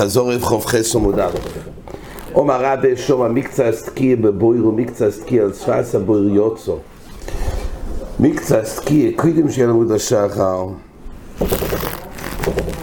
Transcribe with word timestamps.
חזור 0.00 0.32
רב 0.32 0.42
חוב 0.42 0.66
חס 0.66 0.96
עמוד 0.96 1.18
א' 1.18 1.30
אומר 2.34 2.64
רבי 2.64 2.96
שום 2.96 3.22
המקצה 3.22 3.68
הסתקיה 3.68 4.16
בבויר 4.16 4.66
ומקצה 4.66 5.06
הסתקיה 5.06 5.42
על 5.42 5.52
שפס 5.52 5.94
הבויר 5.94 6.28
יוצו. 6.28 6.76
מקצה 8.20 8.60
הסתקיה 8.60 9.10
קודם 9.16 9.50
של 9.50 9.70
עמוד 9.70 9.92
השחר. 9.92 10.66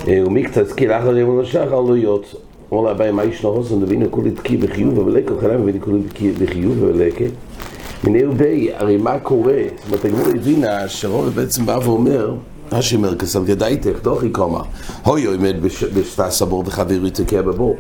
ומקצה 0.08 0.62
הסתקיה 0.62 0.90
לאחר 0.90 1.16
עמוד 1.16 1.44
השחר 1.44 1.82
לא 1.82 1.98
יוצו. 1.98 2.38
אומר 2.72 2.94
לה 2.94 3.12
מה 3.12 3.24
ישנו 3.24 3.50
הוסן? 3.50 3.80
דבינו 3.80 4.12
כולי 4.12 4.32
תקי 4.32 4.58
בחיוב 4.58 4.98
ולקה 4.98 5.34
חלם 5.42 5.62
ובינו 5.62 5.82
כולי 5.82 6.04
תקי 6.10 6.32
בחיוב 6.32 6.84
ולקה 6.84 7.26
מנהל 8.04 8.30
בי, 8.30 8.70
הרי 8.74 8.98
מה 8.98 9.20
קורה? 9.20 9.62
זאת 9.78 9.86
אומרת, 9.88 10.06
הגמור 10.06 10.28
הבינה 10.36 10.88
שרוב 10.88 11.30
בעצם 11.30 11.66
בא 11.66 11.80
ואומר 11.84 12.36
רש"י 12.72 12.96
אומר, 12.96 13.16
כסל 13.16 13.44
גדייתך, 13.44 14.04
דוחי 14.04 14.30
קומה, 14.30 14.62
הוי 15.04 15.26
עומד 15.26 15.56
בשפס 15.94 16.42
הבור 16.42 16.64
וחברי 16.68 17.12
תקע 17.12 17.42
בבור, 17.42 17.76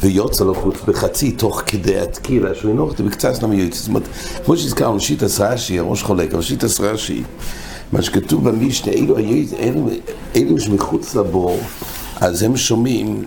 ויוצא 0.00 0.44
לו 0.44 0.54
חוץ 0.54 0.76
בחצי 0.88 1.32
תוך 1.32 1.62
כדי 1.66 2.00
התקילה, 2.00 2.54
שהוא 2.54 2.90
את 2.92 3.00
בקצת 3.00 3.42
נמי 3.42 3.56
יוצא. 3.56 3.78
זאת 3.78 3.88
אומרת, 3.88 4.02
כמו 4.44 4.56
שהזכרנו, 4.56 5.00
שיטס 5.00 5.40
רש"י, 5.40 5.78
הראש 5.78 6.02
חולק, 6.02 6.34
אבל 6.34 6.42
שיטס 6.42 6.80
רש"י, 6.80 7.22
מה 7.92 8.02
שכתוב 8.02 8.48
במשנה, 8.48 8.92
אלו, 8.92 9.18
אלו, 9.58 9.88
אלו 10.36 10.60
שמחוץ 10.60 11.14
לבור, 11.14 11.58
אז 12.20 12.42
הם 12.42 12.56
שומעים 12.56 13.24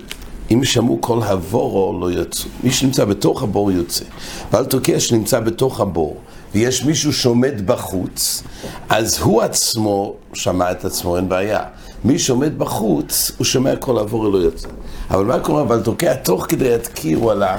אם 0.52 0.64
שמעו 0.64 0.98
כל 1.02 1.20
הבורו 1.24 2.00
לא 2.02 2.12
יצאו. 2.12 2.50
מי 2.64 2.72
שנמצא 2.72 3.06
בתוך 3.06 3.44
הבור 3.44 3.72
יוצא. 3.72 4.06
ואל 4.52 4.66
תוקע 4.66 5.00
שנמצא 5.00 5.40
בתוך 5.40 5.80
הבור. 5.80 6.18
ויש 6.54 6.84
מישהו 6.84 7.14
שעומד 7.14 7.68
בחוץ, 7.68 8.44
אז 8.90 9.20
הוא 9.20 9.42
עצמו 9.42 10.16
שמע 10.34 10.72
את 10.72 10.86
עצמו, 10.86 11.18
אין 11.18 11.30
בעיה. 11.30 11.64
מי 12.04 12.20
שעומד 12.20 12.60
בחוץ, 12.60 13.32
הוא 13.38 13.46
שומע 13.46 13.76
כל 13.76 13.98
עבור 13.98 14.30
לא 14.30 14.38
יוצא. 14.38 14.68
אבל 15.12 15.26
מה 15.26 15.40
קורה? 15.40 15.62
אבל 15.62 15.82
תוקע 15.82 16.14
תוך 16.14 16.46
כדי 16.50 16.74
התקיר 16.74 17.18
הוא 17.18 17.32
עלה, 17.32 17.58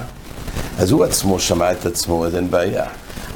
אז 0.78 0.90
הוא 0.90 1.04
עצמו 1.04 1.40
שמע 1.40 1.72
את 1.72 1.86
עצמו, 1.86 2.26
אז 2.26 2.34
אין 2.34 2.50
בעיה. 2.50 2.84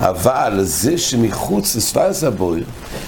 אבל 0.01 0.59
זה 0.63 0.99
שמחוץ 0.99 1.77
לשפס 1.77 2.25
הבויר, 2.25 2.65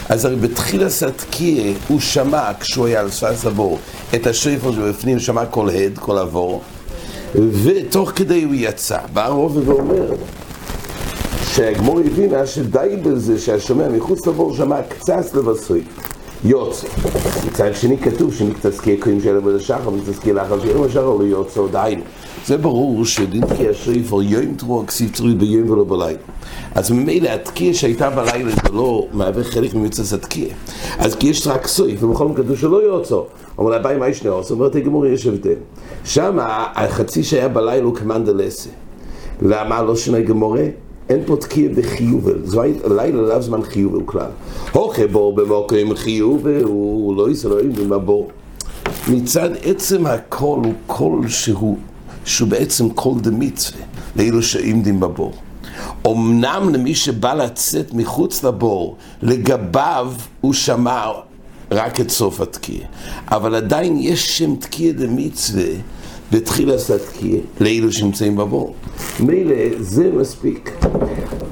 אז 0.09 0.25
הרי 0.25 0.37
בתחילת 0.37 1.03
התקיע 1.07 1.73
הוא 1.89 2.01
שמע, 2.01 2.51
כשהוא 2.61 2.87
היה 2.87 3.01
על 3.01 3.11
שפס 3.11 3.47
הבור, 3.47 3.79
את 4.15 4.27
השפר 4.27 4.73
שבפנים, 4.73 5.19
שמע 5.19 5.47
כל 5.47 5.71
הד, 5.71 5.99
כל 5.99 6.19
עבור, 6.19 6.63
ותוך 7.35 8.13
כדי 8.15 8.43
הוא 8.43 8.55
יצא. 8.57 8.99
בא 9.13 9.25
הרוב 9.25 9.69
ואומר, 9.69 10.15
שהגמור 11.57 12.01
הבינה 12.01 12.47
שדי 12.47 12.97
בזה 13.03 13.39
שהשומע 13.39 13.89
מחוץ 13.89 14.27
לבור 14.27 14.55
שמע 14.55 14.83
קצת 14.83 15.35
לבסוי 15.35 15.83
יוצא. 16.45 16.87
מצד 17.47 17.75
שני 17.75 17.99
כתוב 17.99 18.35
שמקצסקי 18.35 18.97
קוים 18.97 19.21
של 19.21 19.37
עבוד 19.37 19.55
השחר, 19.55 19.91
מקצסקי 19.91 20.33
לאחר 20.33 20.61
שעבוד 20.61 20.87
השחר 20.87 21.17
לא 21.19 21.25
יוצא 21.25 21.61
עדיין. 21.63 22.01
זה 22.47 22.57
ברור 22.57 23.05
שדין 23.05 23.47
תקיע 23.47 23.75
שריפר 23.75 24.23
יום 24.23 24.55
תרוע 24.55 24.87
כסיב 24.87 25.11
תרוי 25.13 25.35
ביום 25.35 25.71
ולא 25.71 25.85
בלילה. 25.85 26.19
אז 26.75 26.91
ממילא 26.91 27.29
התקיע 27.29 27.75
שהייתה 27.75 28.11
בלילה 28.11 28.51
זה 28.51 28.73
לא 28.73 29.07
מהווה 29.13 29.45
חלק 29.45 29.75
ממצס 29.75 30.13
התקיע. 30.13 30.49
אז 30.99 31.15
כי 31.15 31.27
יש 31.27 31.47
רק 31.47 31.67
סויף, 31.67 32.03
ובכל 32.03 32.29
מקרה 32.29 32.45
כתוב 32.45 32.57
שלא 32.57 32.83
יוצא. 32.83 33.17
אבל 33.59 33.75
הבעיה 33.75 33.99
מה 33.99 34.09
ישנה 34.09 34.31
עושה? 34.31 34.55
אומרת 34.55 34.77
הגמור 34.77 35.07
יש 35.07 35.27
הבדל. 35.27 35.55
שם 36.05 36.39
החצי 36.75 37.25
שהיה 37.25 37.49
בלילה 37.49 37.85
הוא 37.85 37.95
כמנדלסה. 37.95 38.71
למה 39.43 39.83
לא 39.83 39.97
שונה 39.97 40.21
גמורה? 40.21 40.65
אין 41.09 41.23
פה 41.27 41.37
תקיע 41.37 41.69
בחיובל, 41.77 42.39
זו 42.45 42.63
לילה 42.85 43.23
לאו 43.23 43.43
זמן 43.43 43.63
חיובל 43.63 44.01
כלל. 44.05 44.31
הוכה 44.73 45.07
בור 45.07 45.35
במוקרים 45.35 45.97
חיובל, 45.97 46.63
הוא 46.63 47.17
לא 47.17 47.31
ישראלים 47.31 47.73
עם 47.83 47.93
הבור. 47.93 48.31
מצד 49.09 49.51
עצם 49.63 50.07
הכל 50.07 50.61
הוא 50.65 50.73
קול 50.87 51.29
שהוא, 51.29 51.79
שהוא 52.25 52.49
בעצם 52.49 52.91
קול 52.91 53.21
דמצווה, 53.21 53.81
לאלו 54.17 54.43
שעמדים 54.43 55.01
בבור. 55.01 55.33
אמנם 56.07 56.69
למי 56.73 56.95
שבא 56.95 57.35
לצאת 57.35 57.95
מחוץ 57.95 58.45
לבור, 58.45 58.97
לגביו 59.23 60.13
הוא 60.41 60.53
שמע 60.53 61.11
רק 61.71 62.01
את 62.01 62.11
סוף 62.11 62.41
התקיע. 62.41 62.81
אבל 63.29 63.55
עדיין 63.55 63.97
יש 63.97 64.39
שם 64.39 64.57
תקיע 64.57 64.93
דמצווה 64.93 65.65
בתחילת 66.33 66.91
התקיע, 66.91 67.39
לאלו 67.61 67.93
שנמצאים 67.93 68.37
בבור. 68.37 68.75
מילא 69.21 69.55
זה 69.81 70.11
מספיק. 70.17 70.71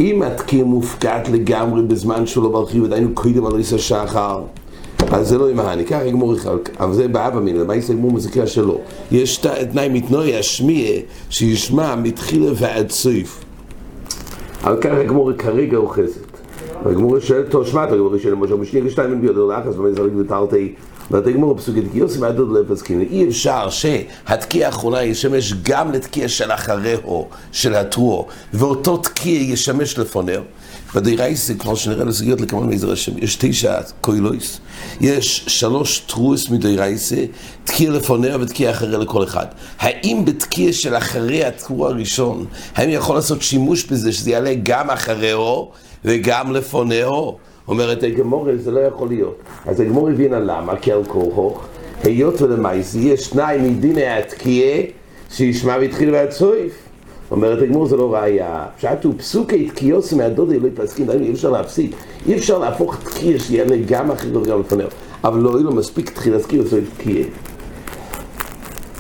אם 0.01 0.23
התקיע 0.23 0.65
מופקד 0.65 1.21
לגמרי 1.33 1.83
בזמן 1.83 2.27
שלו 2.27 2.51
ברכיב, 2.51 2.85
עדיין 2.85 3.05
הוא 3.05 3.15
קודם 3.15 3.47
על 3.47 3.53
ריס 3.53 3.73
השחר, 3.73 4.43
אז 5.13 5.29
זה 5.29 5.39
לא 5.39 5.51
ימהני, 5.51 5.85
ככה 5.85 6.05
יגמור 6.05 6.35
אחד, 6.35 6.51
אבל 6.81 6.95
זה 6.95 7.09
באבא 7.09 7.41
מינה, 7.41 7.65
מה 7.65 7.77
יסגמור 7.77 8.13
מזכיר 8.13 8.47
שלו. 8.47 8.81
יש 9.13 9.37
תנאי 9.73 9.89
מתנועי 9.89 10.39
השמיע 10.39 10.91
שישמע 11.31 11.97
מתחילה 11.97 12.53
ועד 12.57 12.91
סוף. 12.91 13.45
אבל 14.65 14.81
ככה 14.81 15.03
יגמור 15.03 15.33
כרגע 15.33 15.77
אוחזת. 15.77 16.35
הגמור 16.85 17.19
שואל 17.19 17.45
אותו 17.47 17.65
שמעת, 17.65 17.93
הגמור 17.93 18.19
שואל 18.19 18.35
משה 18.35 18.57
משנייה 18.57 18.87
גשתיים 18.87 19.21
ביודו 19.21 19.53
לחס 19.53 19.75
ומי 21.11 21.21
זרק 21.21 21.23
ותרתי 21.23 21.31
ותגמור 21.31 21.55
בפסוקת 21.55 21.83
גיוסי 21.93 22.19
ועדות 22.19 22.49
לפסקין 22.53 23.01
אי 23.01 23.29
אפשר 23.29 23.71
שהתקיע 23.71 24.67
האחרונה 24.67 25.03
ישמש 25.03 25.55
גם 25.63 25.93
לתקיע 25.93 26.29
של 26.29 26.53
אחריהו, 26.53 27.29
של 27.53 27.75
התרועו 27.75 28.27
ואותו 28.55 28.97
תקיע 28.97 29.41
ישמש 29.41 29.99
לפונר 29.99 30.43
בדיירייס 30.95 31.47
זה 31.47 31.55
כבר 31.55 31.75
שנראה 31.75 32.05
לסוגיות 32.05 32.41
לכמון 32.41 32.69
מעזר 32.69 32.93
השם 32.93 33.13
יש 33.19 33.37
תשע 33.37 33.81
קוילויס 34.01 34.61
יש 35.01 35.45
שלוש 35.47 35.99
טרוס 35.99 36.51
מדיירייס 36.51 37.13
תקיע 37.65 37.91
לפונר 37.91 38.37
ותקיע 38.41 38.71
אחרי 38.71 38.99
לכל 38.99 39.25
אחד 39.25 39.47
האם 39.79 40.25
בתקיע 40.25 40.73
של 40.73 40.97
אחרי 40.97 41.45
התרוע 41.45 41.89
הראשון 41.89 42.47
האם 42.75 42.91
יכול 42.91 43.17
לעשות 43.17 43.43
שימוש 43.43 43.85
בזה 43.85 44.13
שזה 44.13 44.31
יעלה 44.31 44.55
גם 44.63 44.91
אחריהו 44.91 45.71
וגם 46.05 46.53
לפונהו. 46.53 47.39
אומרת 47.69 48.03
הגמור, 48.03 48.49
זה 48.57 48.71
לא 48.71 48.81
יכול 48.81 49.09
להיות. 49.09 49.39
אז 49.67 49.81
הגמור 49.81 50.09
הבינה 50.09 50.39
למה, 50.39 50.77
כי 50.77 50.93
על 50.93 51.05
כורחוך, 51.05 51.67
היות 52.03 52.43
ולמייסי 52.43 52.99
יש 52.99 53.21
שניים 53.21 53.65
מדיני 53.65 54.07
התקיעה 54.07 54.83
שישמע 55.31 55.77
והתחיל 55.81 56.15
ועד 56.15 56.31
סויף. 56.31 56.73
אומרת 57.31 57.63
הגמור 57.63 57.87
זה 57.87 57.97
לא 57.97 58.15
ראייה. 58.15 58.67
פשט 58.77 59.05
הוא 59.05 59.15
פסוקי 59.19 59.71
תקיעוס 59.71 60.13
מהדודי 60.13 60.59
לא 60.59 60.69
יפסקים, 60.69 61.11
אי 61.11 61.33
אפשר 61.33 61.51
להפסיק. 61.51 61.97
אי 62.27 62.35
אפשר 62.35 62.59
להפוך 62.59 62.97
תקיע 63.05 63.39
שיהיה 63.39 63.65
גם 63.89 64.11
אחרי 64.11 64.37
וגם 64.37 64.61
לפונהו. 64.61 64.89
אבל 65.25 65.41
לא 65.41 65.51
יהיה 65.51 65.63
לו 65.63 65.73
מספיק 65.73 66.11
תחיל 66.11 66.33
להזכיר 66.33 66.63
את 66.63 66.67
סויף 66.67 66.85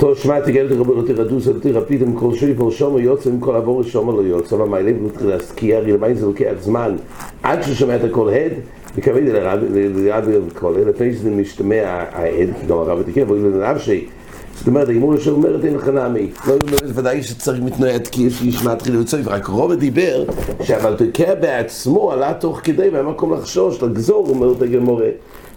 תור 0.04 0.14
שמע 0.14 0.40
תגלת 0.40 0.72
רבי 0.72 0.92
לא 0.96 1.02
תרדו 1.06 1.40
זה 1.40 1.60
תרפיתם 1.60 2.12
כל 2.12 2.34
שוי 2.34 2.54
כל 2.58 2.70
שומו 2.70 2.98
יוצא 2.98 3.30
עם 3.30 3.40
כל 3.40 3.56
עבור 3.56 3.82
שומו 3.82 4.12
לא 4.12 4.22
יוצא 4.22 4.56
אבל 4.56 4.64
מהלב 4.64 4.96
לא 5.02 5.08
תחיל 5.08 5.26
להסקיע 5.26 5.76
הרי 5.76 5.92
למה 5.92 6.14
זה 6.14 6.26
לוקח 6.26 6.52
זמן? 6.60 6.96
עד 7.42 7.62
ששומע 7.62 7.96
את 7.96 8.04
הכל 8.04 8.28
הד 8.28 8.52
וכבד 8.96 9.22
לרבי 9.24 10.32
כל 10.54 10.74
לפני 10.86 11.12
שזה 11.12 11.30
משתמע 11.30 11.82
ההד 11.86 12.48
כי 12.60 12.66
גם 12.66 12.78
הרב 12.78 13.02
תקרא 13.02 13.24
ואוי 13.24 13.40
לנב 13.40 13.78
שי 13.78 14.06
זאת 14.54 14.66
אומרת, 14.66 14.88
הגמור 14.88 15.14
ישר 15.14 15.30
אומרת 15.30 15.64
אין 15.64 15.74
לך 15.74 15.88
נעמי 15.88 16.30
לא 16.48 16.56
באמת 16.56 16.82
ודאי 16.94 17.22
שצריך 17.22 17.62
מתנועע 17.62 17.98
תקיע 17.98 18.30
שישמע 18.30 18.74
תחיל 18.74 18.96
וצויף 18.96 19.28
רק 19.28 19.46
רוב 19.46 19.74
דיבר 19.74 20.24
שאבל 20.62 20.94
תקרא 20.96 21.34
בעצמו 21.34 22.12
עלה 22.12 22.34
תוך 22.34 22.60
כדי 22.64 22.88
והמקום 22.88 23.34
לחשוש 23.34 23.82
לגזור 23.82 24.26
אומרת 24.28 24.62
הגמורה 24.62 25.08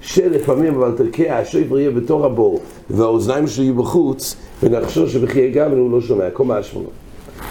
שלפעמים 0.08 0.76
אבל 0.76 0.92
תרקיע 0.98 1.38
השויבר 1.38 1.80
יהיה 1.80 1.92
בתור 1.92 2.26
הבור 2.26 2.62
והאוזניים 2.90 3.48
שלו 3.48 3.64
יהיו 3.64 3.76
בחוץ 3.76 4.36
ונחשוב 4.64 5.10
שבחיי 5.10 5.52
גם 5.52 5.72
הוא 5.72 5.92
לא 5.92 6.02
שומע, 6.02 6.30
כל 6.30 6.52
השמונה. 6.52 6.88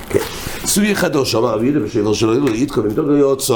כן. 0.09 0.19
סוגי 0.65 0.95
חדוש, 0.95 1.35
אמר 1.35 1.55
רבי 1.55 1.67
יהודה 1.67 1.81
בשבר 1.81 2.13
שלו 2.13 2.35
לא 2.35 2.51
יתקו 2.51 2.83
ומתוק 2.85 3.07
לא 3.09 3.15
יוצא. 3.15 3.55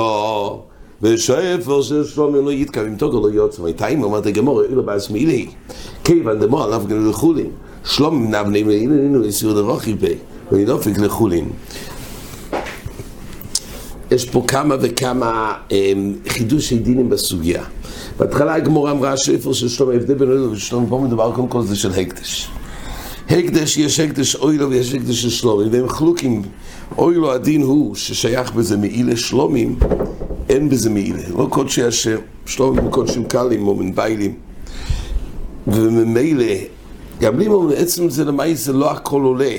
ושפר 1.03 1.83
של 1.83 2.05
שלום 2.05 2.34
לא 2.34 2.53
יתקו 2.53 2.81
ומתוק 2.81 3.15
לא 3.15 3.28
יוצא. 3.28 3.62
מתי 3.62 3.97
אומרת 4.03 4.27
הגמור 4.27 4.62
אילו 4.62 4.83
בעצמי 4.83 5.19
אילי 5.19 5.47
כיוון 6.05 6.38
דמו 6.38 6.64
עליו 6.64 6.82
גנו 6.87 7.11
לחולין. 7.11 7.50
שלום 7.85 8.35
נבני 8.35 8.62
ואילו 8.62 9.25
יסירו 9.25 9.55
דרוכי 9.55 9.94
בי 9.94 10.14
ונדופק 10.52 10.99
לחולין. 10.99 11.49
יש 14.11 14.31
פה 14.31 14.44
כמה 14.49 14.76
וכמה 14.81 15.55
חידושי 16.29 16.79
דינים 16.79 17.11
בסוגיה 17.11 17.64
בהתחלה 18.20 18.55
הגמורה 18.55 18.90
אמרה 18.90 19.17
שאיפה 19.17 19.55
של 19.55 19.69
שלום 19.69 19.90
ההבדל 19.90 20.14
בין 20.14 20.28
אוילו 20.28 20.52
ושלום 20.52 20.87
פה 20.88 20.99
מדובר 20.99 21.32
קודם 21.34 21.49
כל 21.49 21.62
זה 21.62 21.76
של 21.76 21.90
הקדש. 21.90 22.50
הקדש 23.31 23.76
יש 23.76 24.00
הקדש 24.00 24.37
אוילו 24.37 24.70
ויש 24.70 24.94
הקדש 24.94 25.22
של 25.22 25.31
שלומים 25.31 25.69
והם 25.72 25.88
חלוקים. 25.88 26.43
אוילו 26.99 27.32
הדין 27.32 27.62
הוא 27.62 27.94
ששייך 27.94 28.52
בזה 28.52 28.76
מעילה 28.76 29.17
שלומים 29.17 29.78
אין 30.49 30.69
בזה 30.69 30.90
מעילה. 30.90 31.22
לא 31.38 31.46
קודשי 31.50 31.84
השם 31.84 32.17
שלומים 32.46 32.87
וקודשים 32.87 33.25
קלים 33.25 33.69
או 33.69 33.75
מנביילים 33.75 34.34
וממילא 35.66 36.55
גם 37.20 37.38
לי 37.38 37.46
אומרים 37.46 37.78
עצם 37.78 38.11
זה 38.11 38.25
למאי 38.25 38.56
זה 38.56 38.73
לא 38.73 38.90
הכל 38.90 39.23
עולה. 39.23 39.56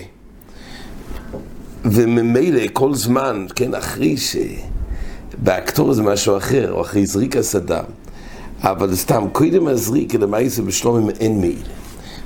וממילא 1.86 2.62
כל 2.74 2.96
זמן 2.96 3.46
כן 3.56 3.76
אחרי 3.76 4.16
שבאקטור 5.38 5.94
זה 5.94 6.04
משהו 6.04 6.38
אחר 6.38 6.72
או 6.72 6.82
אחרי 6.82 7.06
זריקה 7.06 7.44
סדם 7.44 7.84
אבל 8.64 8.96
סתם, 8.96 9.24
קודם 9.32 9.66
מזריק 9.66 10.16
אל 10.16 10.24
המעשה 10.24 10.62
בשלום 10.62 11.10
אין 11.20 11.42
מעיל. 11.42 11.62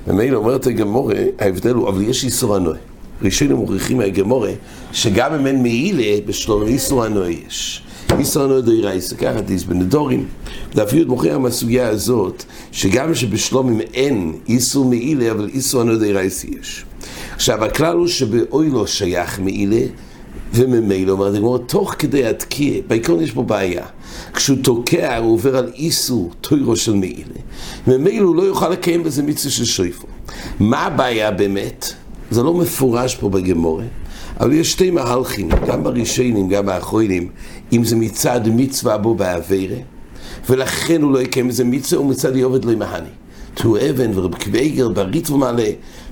ומילא 0.07 0.37
אומרת 0.37 0.67
הגמורה, 0.67 1.15
ההבדל 1.39 1.73
הוא, 1.73 1.89
אבל 1.89 2.01
יש 2.01 2.23
איסור 2.23 2.55
הנועה. 2.55 2.77
ראשינו 3.21 3.57
מוכיחים 3.57 3.97
מהגמורה, 3.97 4.51
שגם 4.91 5.33
אם 5.33 5.47
אין 5.47 5.61
מעילה, 5.61 6.21
בשלום 6.25 6.63
איסור 6.63 7.03
הנועה 7.03 7.31
יש. 7.31 7.81
איסור 8.19 8.43
הנועה 8.43 8.61
דוירה 8.61 8.91
איסור, 8.91 9.17
ככה 9.17 9.41
דיס 9.41 9.63
בנדורים. 9.63 10.25
ואפילו 10.75 11.07
מוכיח 11.07 11.37
מהסוגיה 11.37 11.87
הזאת, 11.87 12.43
שגם 12.71 13.15
שבשלום 13.15 13.69
אם 13.69 13.81
אין 13.93 14.33
איסור 14.49 14.85
מעילה, 14.85 15.31
אבל 15.31 15.49
איסור 15.53 15.81
הנועה 15.81 15.97
דוירה 15.97 16.21
איסור 16.21 16.51
יש. 16.61 16.85
עכשיו, 17.35 17.65
הכלל 17.65 17.97
הוא 17.97 18.07
שבאוי 18.07 18.69
לא 18.69 18.87
שייך 18.87 19.39
מעילה, 19.39 19.85
וממילא, 20.55 21.11
אומרת 21.11 21.35
הגמורה, 21.35 21.59
תוך 21.59 21.95
כדי 21.99 22.25
התקיע, 22.25 22.81
בעיקרון 22.87 23.21
יש 23.21 23.31
פה 23.31 23.43
בעיה. 23.43 23.85
כשהוא 24.33 24.57
תוקע, 24.63 25.17
הוא 25.17 25.33
עובר 25.33 25.57
על 25.57 25.71
איסור 25.75 26.31
טוירו 26.41 26.75
של 26.75 26.93
מעילה. 26.93 27.39
ממילא 27.87 28.25
הוא 28.25 28.35
לא 28.35 28.43
יוכל 28.43 28.69
לקיים 28.69 29.03
בזה 29.03 29.23
מצווה 29.23 29.51
של 29.51 29.65
שויפו. 29.65 30.07
מה 30.59 30.85
הבעיה 30.85 31.31
באמת? 31.31 31.93
זה 32.31 32.43
לא 32.43 32.53
מפורש 32.53 33.15
פה 33.15 33.29
בגמורה, 33.29 33.83
אבל 34.39 34.53
יש 34.53 34.71
שתי 34.71 34.91
מהלכים, 34.91 35.49
גם 35.67 35.83
בראשונים, 35.83 36.49
גם 36.49 36.65
באחרונים, 36.65 37.29
אם 37.73 37.83
זה 37.83 37.95
מצד 37.95 38.41
מצווה 38.45 38.97
בו 38.97 39.15
בעבירה, 39.15 39.77
ולכן 40.49 41.01
הוא 41.01 41.11
לא 41.11 41.21
יקיים 41.21 41.47
איזה 41.47 41.63
מצווה, 41.63 42.01
ומצד 42.01 42.35
יעובד 42.35 42.65
לא 42.65 42.71
ימהני. 42.71 43.09
תו 43.53 43.77
אבן 43.77 44.11
ורב 44.17 44.35
קוויגר 44.35 44.89
בריט 44.89 45.29
ומעלה, 45.29 45.69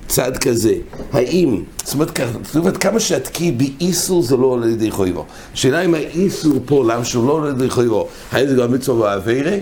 צד 0.08 0.36
כזה. 0.36 0.74
האם, 1.12 1.62
זאת 1.84 1.94
אומרת, 1.94 2.20
זאת 2.44 2.56
אומרת, 2.56 2.76
כמה 2.76 3.00
שהתקי 3.00 3.52
באיסור 3.52 4.22
זה 4.22 4.36
לא 4.36 4.46
עולה 4.46 4.66
לידי 4.66 4.90
חויבו. 4.90 5.24
השאלה 5.54 5.80
אם 5.80 5.94
האיסור 5.94 6.54
פה, 6.64 6.84
למה 6.84 7.04
שהוא 7.04 7.26
לא 7.26 7.32
עולה 7.32 7.50
לידי 7.50 7.70
חויבו, 7.70 8.08
האם 8.32 8.48
זה 8.48 8.54
גם 8.54 8.72
מצווה 8.72 9.16
בעבירה, 9.16 9.56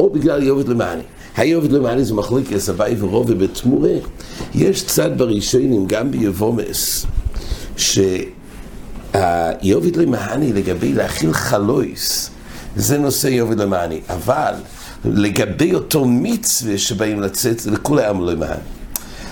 או 0.00 0.10
בגלל 0.10 0.42
יעובד 0.42 0.68
למעני. 0.68 1.02
היובד 1.36 1.72
למעני 1.72 2.04
זה 2.04 2.14
מחליק 2.14 2.50
יסבי 2.52 2.94
ורוב 2.98 3.26
ובתמורה. 3.30 3.94
יש 4.54 4.86
צד 4.86 5.18
בראשונים, 5.18 5.86
גם 5.86 6.10
ביבומס, 6.10 7.06
שהיובד 9.12 9.96
למעני 9.96 10.52
לגבי 10.52 10.92
להכיל 10.92 11.32
חלויס, 11.32 12.30
זה 12.76 12.98
נושא 12.98 13.26
יובד 13.26 13.60
למעני. 13.60 14.00
אבל 14.08 14.54
לגבי 15.04 15.74
אותו 15.74 16.04
מצווה 16.04 16.78
שבאים 16.78 17.20
לצאת, 17.20 17.60
זה 17.60 17.70
לכולי 17.70 18.06
עם 18.06 18.20
למעני. 18.20 18.75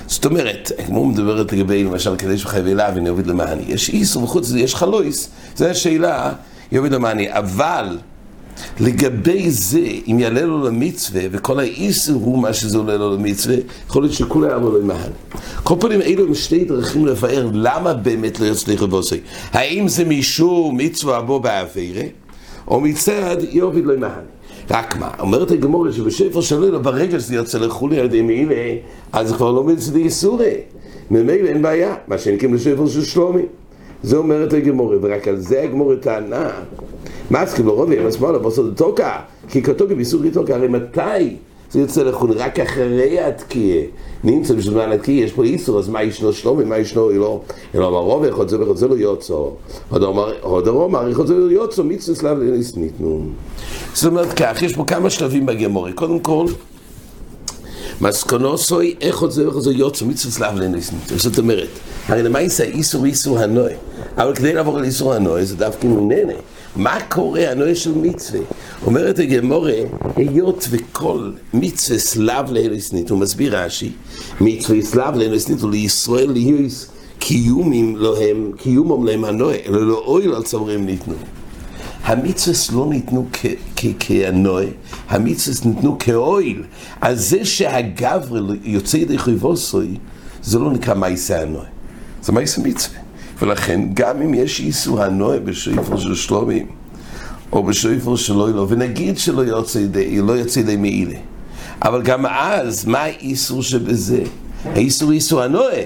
זאת 0.06 0.25
אומרת, 0.25 0.73
כמו 0.87 1.06
מדברת 1.06 1.53
לגבי 1.53 1.85
למשל 1.85 2.17
קדש 2.17 2.45
וחייבי 2.45 2.75
להבין, 2.75 3.06
יובד 3.06 3.27
למעני. 3.27 3.62
יש 3.69 3.89
איסור 3.89 4.25
וחוץ 4.25 4.49
לזה 4.49 4.61
יש 4.61 4.75
חלויס, 4.75 5.29
זו 5.56 5.67
השאלה, 5.67 6.33
יובד 6.73 6.93
למעני. 6.93 7.33
אבל 7.33 7.99
לגבי 8.81 9.51
זה, 9.51 9.87
אם 10.06 10.19
יעלה 10.19 10.43
לו 10.43 10.65
למצווה, 10.65 11.23
וכל 11.31 11.59
האיסור 11.59 12.23
הוא 12.23 12.39
מה 12.43 12.53
שזה 12.53 12.79
עולה 12.79 12.97
לו 12.97 13.15
למצווה, 13.15 13.56
יכול 13.87 14.03
להיות 14.03 14.15
שכולי 14.15 14.53
עמו 14.53 14.71
לא 14.71 14.79
ימהל. 14.79 15.11
כל 15.62 15.75
פנים, 15.81 16.03
אלו 16.03 16.27
הם 16.27 16.35
שתי 16.35 16.65
דרכים 16.65 17.06
לבאר 17.06 17.49
למה 17.53 17.95
באמת 17.95 18.41
לא 18.41 18.47
יצליח 18.47 18.83
לבוסי. 18.83 19.21
האם 19.53 19.89
זה 19.89 20.05
משום 20.05 20.77
מצווה 20.77 21.21
בו 21.21 21.41
בעבירה, 21.41 22.05
או 22.69 22.81
מצד 22.81 23.37
יוביד 23.51 23.87
לא 23.87 23.93
ימהל. 23.93 24.33
רק 24.70 24.96
מה, 24.96 25.11
אומרת 25.19 25.50
הגמורה 25.50 25.93
שבשפר 25.93 26.40
שלו, 26.40 26.82
ברגע 26.82 27.20
שזה 27.20 27.34
יוצא 27.34 27.58
לחולי 27.58 28.00
על 28.00 28.06
ידי 28.06 28.22
מעילה, 28.22 28.75
אז 29.12 29.28
זה 29.28 29.34
כבר 29.34 29.52
לא 29.52 29.64
מצווה 29.64 30.00
איסורי. 30.00 30.55
ממילא 31.11 31.49
אין 31.49 31.62
בעיה, 31.62 31.94
מה 32.08 32.19
שנקראים 32.19 32.55
לשפר 32.55 32.87
של 32.87 33.05
שלומי. 33.05 33.43
זה 34.02 34.16
אומרת 34.16 34.52
הגמורה, 34.52 34.96
ורק 35.02 35.28
על 35.28 35.37
זה 35.37 35.62
הגמורה 35.62 35.96
טענה. 35.96 36.50
לרובי, 37.64 37.99
אז 37.99 38.20
מה, 38.20 38.32
לבוסו 38.32 38.70
דתוקה, 38.70 39.20
כי 39.49 39.62
כתוקה 39.62 39.94
באיסור 39.94 40.22
דתוקה, 40.22 40.55
הרי 40.55 40.69
מתי 40.69 41.37
יוצא 41.75 42.02
לחו"ל? 42.02 42.32
רק 42.32 42.61
אחרי 42.61 43.20
התקיעה. 43.20 43.84
נמצא 44.25 44.55
בשביל 44.55 44.75
זמן 44.75 44.93
התקיעה, 44.93 45.25
יש 45.25 45.32
פה 45.32 45.44
איסור, 45.44 45.78
אז 45.78 45.88
מה 45.88 46.02
ישנו 46.02 46.32
שלומי, 46.32 46.64
מה 46.64 46.78
ישנו 46.78 47.11
אלו? 47.11 47.43
אלו 47.75 47.88
אמר 47.88 47.99
רובי, 47.99 48.28
יכול 48.28 48.49
זה 48.49 48.62
וחוצה 48.62 48.87
לו 48.87 48.96
יוצא. 48.96 49.34
עוד 50.40 50.69
אמר, 50.69 51.08
יכול 51.11 51.26
זה 51.26 51.34
לו 51.34 51.50
יוצא, 51.50 51.82
מצווה 51.82 52.16
סלאב 52.16 52.38
לניס 52.38 52.76
ניתנו. 52.76 53.26
זאת 53.94 54.05
אומרת 54.05 54.32
כך, 54.32 54.62
יש 54.62 54.76
פה 54.76 54.84
כמה 54.84 55.11
שלבים 55.11 55.46
בגמורה. 55.46 55.93
קודם 55.93 56.19
כל, 56.20 56.46
מסקנוסוי, 58.00 58.94
איך 59.00 59.19
עוד 59.19 59.31
זה 59.31 59.49
וחוצה 59.49 59.70
יוצא, 59.70 60.05
מצווה 60.05 60.32
סלאב 60.32 60.58
לניס 60.58 60.93
ניתנו. 60.93 61.19
זאת 61.19 61.38
אומרת, 61.38 61.69
הרי 62.08 62.22
למה 62.22 62.40
יישא 62.40 62.64
איסור 63.05 63.38
הנוי? 63.38 63.72
אבל 64.17 64.34
כדי 64.34 64.52
לעבור 64.52 64.78
על 64.78 64.84
איסור 64.84 65.14
הנוי 65.14 65.44
זה 65.44 65.56
דווקא 65.56 65.87
מנהנה. 65.87 66.32
מה 66.76 66.99
קורה 67.09 67.50
הנוי 67.50 67.75
של 67.75 67.99
מצווה? 67.99 68.41
אומרת 68.87 69.19
הגמורה, 69.19 69.73
היות 70.17 70.69
וכל 70.71 71.31
מצווה 71.55 71.99
סלאב 71.99 72.53
לאלסנית, 72.53 73.11
הוא 73.11 73.19
מסביר 73.19 73.59
רש"י, 73.59 73.93
מצווה 74.41 74.82
סלאב 74.82 75.17
לאלסנית 75.17 75.62
ולישראל 75.62 76.31
ליוס 76.31 76.91
קיומים 77.19 77.97
להם, 77.97 78.53
קיומם 78.56 79.06
להם 79.06 79.25
הנוי, 79.25 79.56
אלא 79.67 79.87
לא 79.87 80.03
אויל 80.06 80.35
על 80.35 80.43
צמרים 80.43 80.87
ניתנו. 80.87 81.15
המצווה 82.05 82.79
לא 82.79 82.87
ניתנו 82.91 83.27
כהנוי, 84.00 84.67
המצווה 85.09 85.70
ניתנו 85.70 85.99
כאויל. 85.99 86.62
אז 87.00 87.29
זה 87.31 87.44
שהגבר 87.44 88.47
יוצא 88.62 88.97
ידי 88.97 89.19
חייבוסוי, 89.19 89.97
זה 90.43 90.59
לא 90.59 90.73
נקרא 90.73 90.94
מייסה 90.94 91.41
הנוי, 91.41 91.67
זה 92.23 92.32
מייסה 92.32 92.62
מצווה. 92.62 93.04
ולכן 93.42 93.81
גם 93.94 94.22
אם 94.22 94.34
יש 94.34 94.60
איסור 94.60 95.02
הנועה 95.02 95.38
בשויפר 95.38 95.96
של 95.96 96.14
שלומים 96.14 96.66
או 97.52 97.62
בשויפר 97.62 98.16
של 98.16 98.40
אוילו 98.40 98.69
ונגיד 98.69 99.19
שלא 99.19 99.42
יוצא 99.42 99.78
ידי, 99.78 100.20
לא 100.20 100.32
יוצא 100.32 100.60
ידי 100.60 100.76
מעילה 100.76 101.19
אבל 101.82 102.02
גם 102.02 102.26
אז, 102.26 102.84
מה 102.84 102.98
האיסור 102.98 103.62
שבזה? 103.62 104.22
האיסור 104.64 105.12
איסור 105.12 105.42
הנועה. 105.42 105.81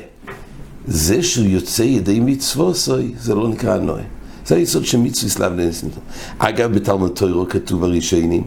זה 0.86 1.22
שהוא 1.22 1.46
יוצא 1.46 1.82
ידי 1.82 2.20
מצוו 2.20 2.74
סוי, 2.74 3.12
זה 3.18 3.34
לא 3.34 3.48
נקרא 3.48 3.74
הנועה. 3.74 4.02
זה 4.46 4.56
היסוד 4.56 4.84
שמצווה 4.84 5.30
סלאב 5.30 5.52
לנסנתו 5.52 6.00
אגב 6.38 6.72
בתלמוד 6.72 7.10
טוירו 7.10 7.48
כתוב 7.48 7.84
הראשונים 7.84 8.44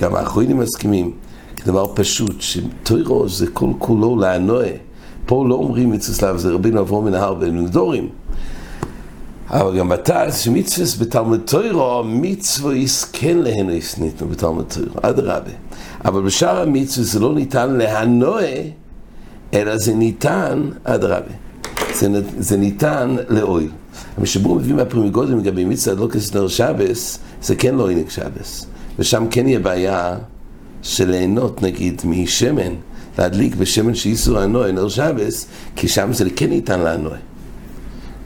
גם 0.00 0.14
האחרונים 0.14 0.58
מסכימים 0.58 1.12
כדבר 1.56 1.86
פשוט 1.94 2.36
שטוירו 2.40 3.28
זה 3.28 3.46
כל 3.46 3.70
כולו 3.78 4.16
להנועה 4.16 4.68
פה 5.28 5.44
לא 5.48 5.54
אומרים 5.54 5.90
מצווה 5.90 6.38
זה 6.38 6.50
רבינו 6.50 6.80
אברום 6.80 7.04
מן 7.04 7.14
ההר 7.14 7.34
ונדורים. 7.40 8.08
אבל 9.50 9.78
גם 9.78 9.88
בתעש, 9.88 10.44
שמצווה 10.44 10.86
בתלמוד 11.00 11.40
תוירו, 11.44 12.02
מצווה 12.04 12.74
יסכן 12.74 13.38
להנו 13.38 13.72
יסניתנו 13.72 14.28
בתלמוד 14.28 14.64
תוירו, 14.68 14.94
אדרבה. 15.02 15.50
אבל 16.04 16.22
בשאר 16.22 16.62
המצווה 16.62 17.06
זה 17.06 17.20
לא 17.20 17.34
ניתן 17.34 17.70
להנועה, 17.70 18.54
אלא 19.54 19.76
זה 19.78 19.94
ניתן, 19.94 20.68
אדרבה. 20.84 21.32
זה, 21.94 22.08
זה 22.38 22.56
ניתן 22.56 23.16
לאוי. 23.28 23.68
המשבור 24.18 24.56
מביא 24.56 24.74
מהפרימיגודים 24.74 25.38
לגבי 25.38 25.64
מצווה 25.64 25.96
לא 25.96 26.08
כסדר 26.08 26.48
שבס, 26.48 27.18
זה 27.42 27.54
כן 27.56 27.74
לא 27.74 27.88
עינק 27.88 28.10
שבס. 28.10 28.66
ושם 28.98 29.26
כן 29.30 29.48
יהיה 29.48 29.58
בעיה 29.58 30.16
של 30.82 31.10
ליהנות 31.10 31.62
נגיד 31.62 32.02
משמן. 32.04 32.72
להדליק 33.18 33.54
בשמן 33.54 33.94
שאיסור 33.94 34.38
הנועה 34.38 34.72
נר 34.72 34.88
שבס, 34.88 35.46
כי 35.76 35.88
שם 35.88 36.12
זה 36.12 36.24
כן 36.36 36.50
ניתן 36.50 36.80
להנועה. 36.80 37.18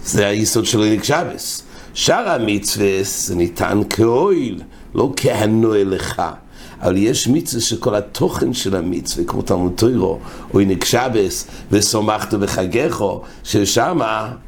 זה 0.05 0.27
היסוד 0.27 0.67
של 0.67 0.83
עינק 0.83 1.05
שבס. 1.05 1.63
שאר 1.95 2.29
המצווה 2.29 2.89
זה 3.03 3.35
ניתן 3.35 3.81
כאויל, 3.91 4.63
לא 4.95 5.13
כהנועה 5.17 5.85
לך. 5.85 6.23
אבל 6.83 6.97
יש 6.97 7.29
מצווה 7.29 7.63
שכל 7.63 7.95
התוכן 7.95 8.53
של 8.53 8.77
המצווה, 8.77 9.25
כמו 9.25 9.43
תלמוד 9.43 9.73
תוירו, 9.77 10.19
או 10.55 10.59
עינק 10.59 10.85
שבס, 10.85 11.47
וסומכת 11.71 12.35
בחגךו, 12.35 13.23
ששם 13.45 13.99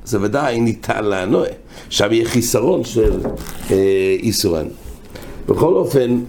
זה 0.04 0.18
ודאי 0.20 0.60
ניתן 0.60 1.04
להנועה. 1.04 1.50
שם 1.90 2.12
יהיה 2.12 2.28
חיסרון 2.28 2.84
של 2.84 3.20
אה, 3.70 4.16
איסורן. 4.18 4.66
בכל 5.48 5.74
אופן, 5.74 6.20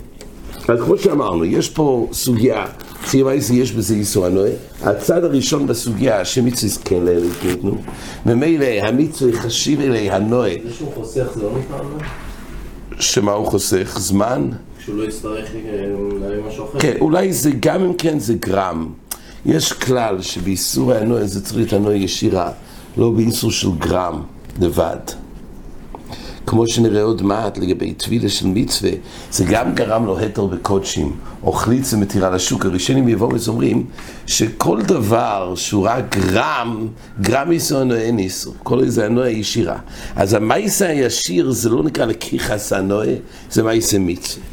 אז 0.67 0.79
כמו 0.86 0.98
שאמרנו, 0.98 1.45
יש 1.45 1.69
פה 1.69 2.07
סוגיה 2.12 2.65
סימייס 3.05 3.50
יש 3.50 3.71
בזה 3.71 3.93
איסור 3.93 4.25
הנועה. 4.25 4.51
הצד 4.83 5.24
הראשון 5.24 5.67
בסוגיה, 5.67 6.25
שמצווה 6.25 6.83
כן 6.83 7.03
לאלה 7.03 7.27
ניתנו, 7.45 7.77
ממילא 8.25 8.65
המצווה 8.65 9.33
חשיב 9.33 9.81
אלי 9.81 10.12
הנועה. 10.12 10.51
זה 10.67 10.74
שהוא 10.74 10.91
חוסך 10.95 11.27
זה 11.35 11.43
לא 11.43 11.50
נקרא? 11.59 11.77
שמה 13.00 13.31
הוא 13.31 13.47
חוסך? 13.47 13.97
זמן? 14.00 14.50
שהוא 14.79 14.97
לא 14.97 15.03
יצטרך 15.03 15.45
להביא 16.21 16.38
משהו 16.47 16.65
אחר? 16.65 16.79
כן, 16.79 16.93
אולי 17.00 17.33
זה, 17.33 17.51
גם 17.59 17.83
אם 17.83 17.93
כן 17.93 18.19
זה 18.19 18.33
גרם. 18.33 18.89
יש 19.45 19.74
כלל 19.74 20.21
שבאיסור 20.21 20.93
הנועה 20.93 21.27
זה 21.27 21.41
צריך 21.43 21.55
להיות 21.55 21.74
הנועה 21.74 21.95
ישירה, 21.95 22.51
לא 22.97 23.09
באיסור 23.09 23.51
של 23.51 23.69
גרם 23.77 24.21
לבד. 24.62 24.97
כמו 26.47 26.67
שנראה 26.67 27.03
עוד 27.03 27.21
מעט 27.21 27.57
לגבי 27.57 27.93
טבילה 27.93 28.29
של 28.29 28.47
מצווה, 28.47 28.91
זה 29.31 29.45
גם 29.49 29.75
גרם 29.75 30.05
לו 30.05 30.19
התר 30.19 30.45
בקודשים, 30.45 31.11
או 31.43 31.51
חליצה 31.51 31.97
מתירה 31.97 32.29
לשוק. 32.29 32.65
הראשונים 32.65 33.07
יבואו 33.07 33.41
ואומרים 33.45 33.85
שכל 34.27 34.81
דבר 34.81 35.53
שהוא 35.55 35.87
רק 35.87 36.17
גרם, 36.17 36.87
גרם 37.21 37.51
איסור 37.51 37.79
הנועה 37.79 38.09
איסור, 38.19 38.53
כל 38.63 38.87
זה 38.87 39.05
הנועה 39.05 39.29
ישירה. 39.29 39.77
אז 40.15 40.33
המייסה 40.33 40.87
הישיר 40.87 41.51
זה 41.51 41.69
לא 41.69 41.83
נקרא 41.83 42.05
לקיחס 42.05 42.73
הנועה, 42.73 43.13
זה 43.51 43.63
מייסה 43.63 43.99
מצווה. 43.99 44.43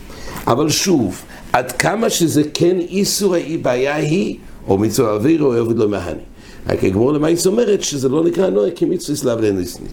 אבל 0.47 0.71
שוב, 0.71 1.23
עד 1.53 1.73
כמה 1.73 2.11
שזה 2.11 2.43
כן 2.55 2.79
איסור 2.79 3.35
האי 3.35 3.57
בעיה 3.57 3.95
היא, 3.95 4.37
או 4.69 4.79
מצווה 4.79 5.13
אוויר 5.13 5.43
או 5.43 5.53
עבוד 5.53 5.79
לא 5.79 5.89
מהני. 5.89 6.21
רק 6.69 6.85
הגמור 6.85 7.13
למעשה 7.13 7.49
אומרת 7.49 7.83
שזה 7.83 8.09
לא 8.09 8.25
נקרא 8.25 8.51
נועה 8.51 8.71
כי 8.71 8.85
מצווה 8.85 9.17
סלאב 9.17 9.41
לניסני. 9.41 9.89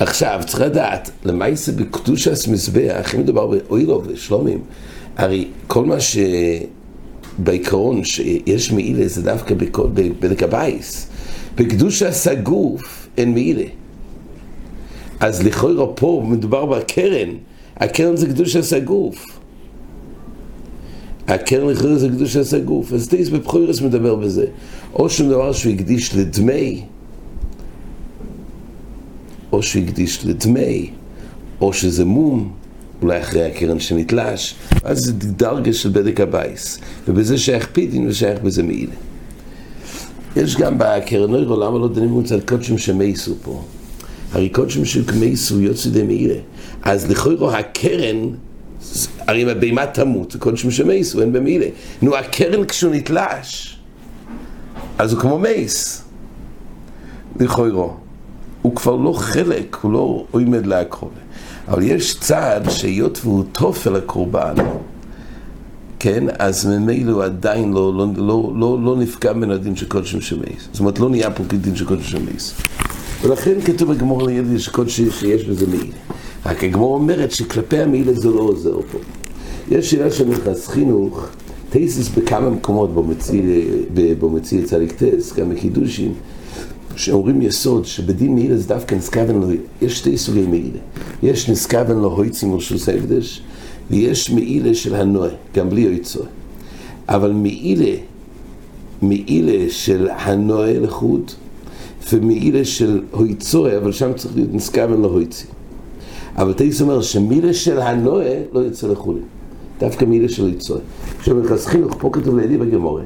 עכשיו, 0.00 0.40
צריך 0.46 0.60
לדעת, 0.60 1.10
למעשה 1.24 1.72
בקדושת 1.72 2.48
מזבח, 2.48 3.14
אם 3.14 3.20
מדובר 3.20 3.46
באוילו 3.46 4.02
ושלומים, 4.06 4.60
הרי 5.16 5.48
כל 5.66 5.84
מה 5.84 6.00
ש... 6.00 6.18
בעיקרון 7.38 8.04
שיש 8.04 8.72
מעילה 8.72 9.08
זה 9.08 9.22
דווקא 9.22 9.54
בדק 9.94 10.42
הבייס. 10.42 11.08
בקדושה 11.56 12.12
סגוף 12.12 13.08
אין 13.16 13.34
מעילה. 13.34 13.64
אז 15.20 15.42
לכאורה 15.42 15.86
פה 15.86 16.24
מדובר 16.26 16.66
בקרן, 16.66 17.28
הקרן 17.76 18.16
זה 18.16 18.26
קדושה 18.26 18.62
סגוף. 18.62 19.26
הקרן 21.28 21.68
לכאורה 21.68 21.98
זה 21.98 22.08
קדושה 22.08 22.44
סגוף. 22.44 22.92
אז 22.92 23.08
טייס 23.08 23.28
בבחורס 23.28 23.80
מדבר 23.80 24.14
בזה. 24.14 24.46
או 24.94 25.10
שום 25.10 25.28
דבר 25.28 25.52
שהוא 25.52 25.72
הקדיש 25.72 26.14
לדמי, 26.14 26.84
או 29.52 29.62
שהוא 29.62 29.82
הקדיש 29.82 30.24
לדמי, 30.24 30.90
או 31.60 31.72
שזה 31.72 32.04
מום. 32.04 32.52
אולי 33.02 33.20
אחרי 33.20 33.44
הקרן 33.44 33.80
שנתלש, 33.80 34.54
אז 34.84 34.98
זה 34.98 35.12
דרגה 35.12 35.72
של 35.72 35.88
בדק 35.88 36.20
הבייס, 36.20 36.78
ובזה 37.08 37.38
שייך 37.38 37.68
פידין 37.72 38.08
ושייך 38.08 38.40
בזה 38.42 38.62
מעילה. 38.62 38.92
יש 40.36 40.56
גם 40.56 40.74
בקרן 40.78 41.30
נוירו, 41.30 41.56
למה 41.56 41.78
לא 41.78 41.88
דנים 41.88 42.22
על 42.32 42.40
קודשים 42.40 42.78
שמייסו 42.78 43.34
פה? 43.42 43.62
הרי 44.32 44.48
קודשים 44.48 44.84
שמייסו 44.84 45.60
יוצא 45.60 45.90
די 45.90 46.02
מעילה. 46.02 46.34
אז 46.82 47.10
לכאורה 47.10 47.58
הקרן, 47.58 48.16
הרי 49.18 49.42
אם 49.42 49.48
הבהמה 49.48 49.86
תמות, 49.86 50.36
קודשים 50.38 50.70
שמייסו, 50.70 51.20
אין 51.20 51.32
במעילה. 51.32 51.66
נו, 52.02 52.16
הקרן 52.16 52.64
כשהוא 52.64 52.94
נתלש, 52.94 53.78
אז 54.98 55.12
הוא 55.12 55.20
כמו 55.20 55.38
מייס. 55.38 56.04
לכאורה. 57.40 58.07
הוא 58.68 58.76
כבר 58.76 58.96
לא 58.96 59.12
חלק, 59.12 59.76
הוא 59.82 59.92
לא 59.92 60.24
עומד 60.30 60.66
להקרובה. 60.66 61.20
אבל 61.68 61.82
יש 61.82 62.18
צד 62.20 62.60
שהיות 62.68 63.20
והוא 63.24 63.44
תופל 63.52 63.96
הקורבן, 63.96 64.54
כן, 65.98 66.24
אז 66.38 66.66
ממילא 66.66 67.12
הוא 67.12 67.22
עדיין 67.22 67.72
לא, 67.72 67.94
לא, 67.94 68.06
לא, 68.16 68.52
לא, 68.56 68.78
לא 68.84 68.96
נפגע 68.96 69.32
מן 69.32 69.50
הדין 69.50 69.76
של 69.76 69.88
קודשם 69.88 70.20
שמייס. 70.20 70.68
זאת 70.72 70.80
אומרת, 70.80 70.98
לא 70.98 71.10
נהיה 71.10 71.30
פה 71.30 71.44
כדין 71.48 71.76
של 71.76 71.84
קודשם 71.84 72.18
שמייס. 72.18 72.54
ולכן 73.22 73.60
כתוב 73.64 73.92
בגמור 73.92 74.22
לידי 74.22 74.58
שקודשי 74.58 75.10
שיש 75.10 75.44
בזה 75.44 75.66
מעילה. 75.66 75.96
רק 76.46 76.64
הגמור 76.64 76.94
אומרת 76.94 77.30
שכלפי 77.30 77.78
המעילה 77.78 78.12
זה 78.12 78.28
לא 78.28 78.40
עוזר 78.40 78.80
פה. 78.92 78.98
יש 79.70 79.90
שאלה 79.90 80.10
של 80.10 80.28
נכנס 80.28 80.68
חינוך, 80.68 81.26
טייסס 81.70 82.08
בכמה 82.08 82.50
מקומות 82.50 82.94
בו 84.18 84.30
מציע 84.30 84.62
צדיק 84.64 84.92
טס, 84.92 85.32
גם 85.32 85.50
בקידושים, 85.50 86.14
שאומרים 86.98 87.42
יסוד 87.42 87.84
שבדין 87.84 88.34
מעילה 88.34 88.56
זה 88.56 88.68
דווקא 88.68 88.94
נזכוון 88.94 89.56
יש 89.82 89.98
שתי 89.98 90.18
סוגי 90.18 90.46
מעילה. 90.46 90.78
יש 91.22 91.50
נזכוון 91.50 91.98
לו 91.98 92.08
הויצים 92.08 92.52
ורשוס 92.52 92.88
ההקדש, 92.88 93.42
ויש 93.90 94.30
מעילה 94.30 94.74
של 94.74 94.94
הנועה, 94.94 95.30
גם 95.54 95.70
בלי 95.70 95.80
יוצא. 95.80 96.20
אבל 97.08 97.32
מעילה, 97.32 97.96
מעילה 99.02 99.70
של 99.70 100.08
הנועה 100.10 100.78
לחוד, 100.78 101.30
ומעילה 102.12 102.64
של 102.64 103.02
הויצוי, 103.10 103.76
אבל 103.76 103.92
שם 103.92 104.12
צריך 104.12 104.36
להיות 104.36 104.54
נזכוון 104.54 105.02
לו 105.02 105.08
הויצים. 105.08 105.50
אבל 106.36 106.52
תייס 106.52 106.80
אומר 106.80 107.02
שמילה 107.02 107.54
של 107.54 107.80
הנועה 107.80 108.34
לא 108.52 108.60
יוצא 108.60 108.88
לחולים. 108.88 109.24
דווקא 109.80 110.04
מילה 110.04 110.28
של 110.28 110.48
יצוי. 110.48 110.80
עכשיו, 111.18 111.36
חינוך, 111.64 111.96
פה 111.98 112.10
כתוב 112.12 112.38
לידי 112.38 112.56
בגמורה. 112.56 113.02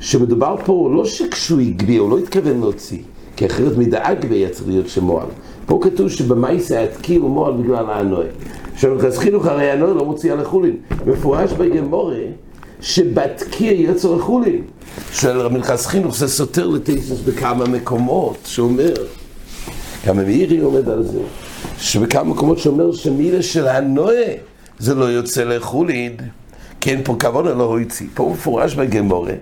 שמדובר 0.00 0.56
פה 0.64 0.90
לא 0.94 1.04
שכשהוא 1.04 1.60
הגביה, 1.60 2.00
הוא 2.00 2.10
לא 2.10 2.18
התכוון 2.18 2.60
להוציא, 2.60 2.98
כי 3.36 3.46
אחרת 3.46 3.76
מדאג 3.76 4.32
היה 4.32 4.48
צריך 4.48 4.68
להיות 4.68 4.88
שמועל. 4.88 5.26
פה 5.66 5.78
כתוב 5.82 6.08
שבמייסה 6.08 6.84
התקי 6.84 7.16
הוא 7.16 7.30
מועל 7.30 7.52
בגלל 7.52 7.90
הנועה. 7.90 8.26
עכשיו, 8.74 8.94
מרכז 8.94 9.18
חינוך 9.18 9.46
הרי 9.46 9.70
הנועה 9.70 9.94
לא 9.94 10.04
מוציאה 10.04 10.36
לחולין. 10.36 10.76
מפורש 11.06 11.52
בגמורה 11.52 12.16
שבתקי 12.80 13.64
יצא 13.64 14.16
לחולין. 14.16 14.62
של 15.12 15.48
מרכז 15.48 15.86
חינוך 15.86 16.16
זה 16.16 16.28
סותר 16.28 16.66
לטייסוס 16.68 17.20
בכמה 17.20 17.64
מקומות, 17.64 18.36
שאומר, 18.44 18.94
כמה 20.02 20.22
מאירי 20.22 20.58
עומד 20.58 20.88
על 20.88 21.02
זה, 21.02 21.20
שבכמה 21.78 22.24
מקומות 22.24 22.58
שאומר 22.58 22.92
שמילה 22.92 23.42
של 23.42 23.68
הנועה 23.68 24.32
זה 24.78 24.94
לא 24.94 25.04
יוצא 25.04 25.44
לחולין. 25.44 26.16
כן, 26.80 27.00
פה 27.04 27.16
כבוד 27.18 27.44
לא 27.44 27.64
הוציא, 27.64 28.06
פה 28.14 28.30
מפורש 28.32 28.74
בגמורה, 28.74 29.32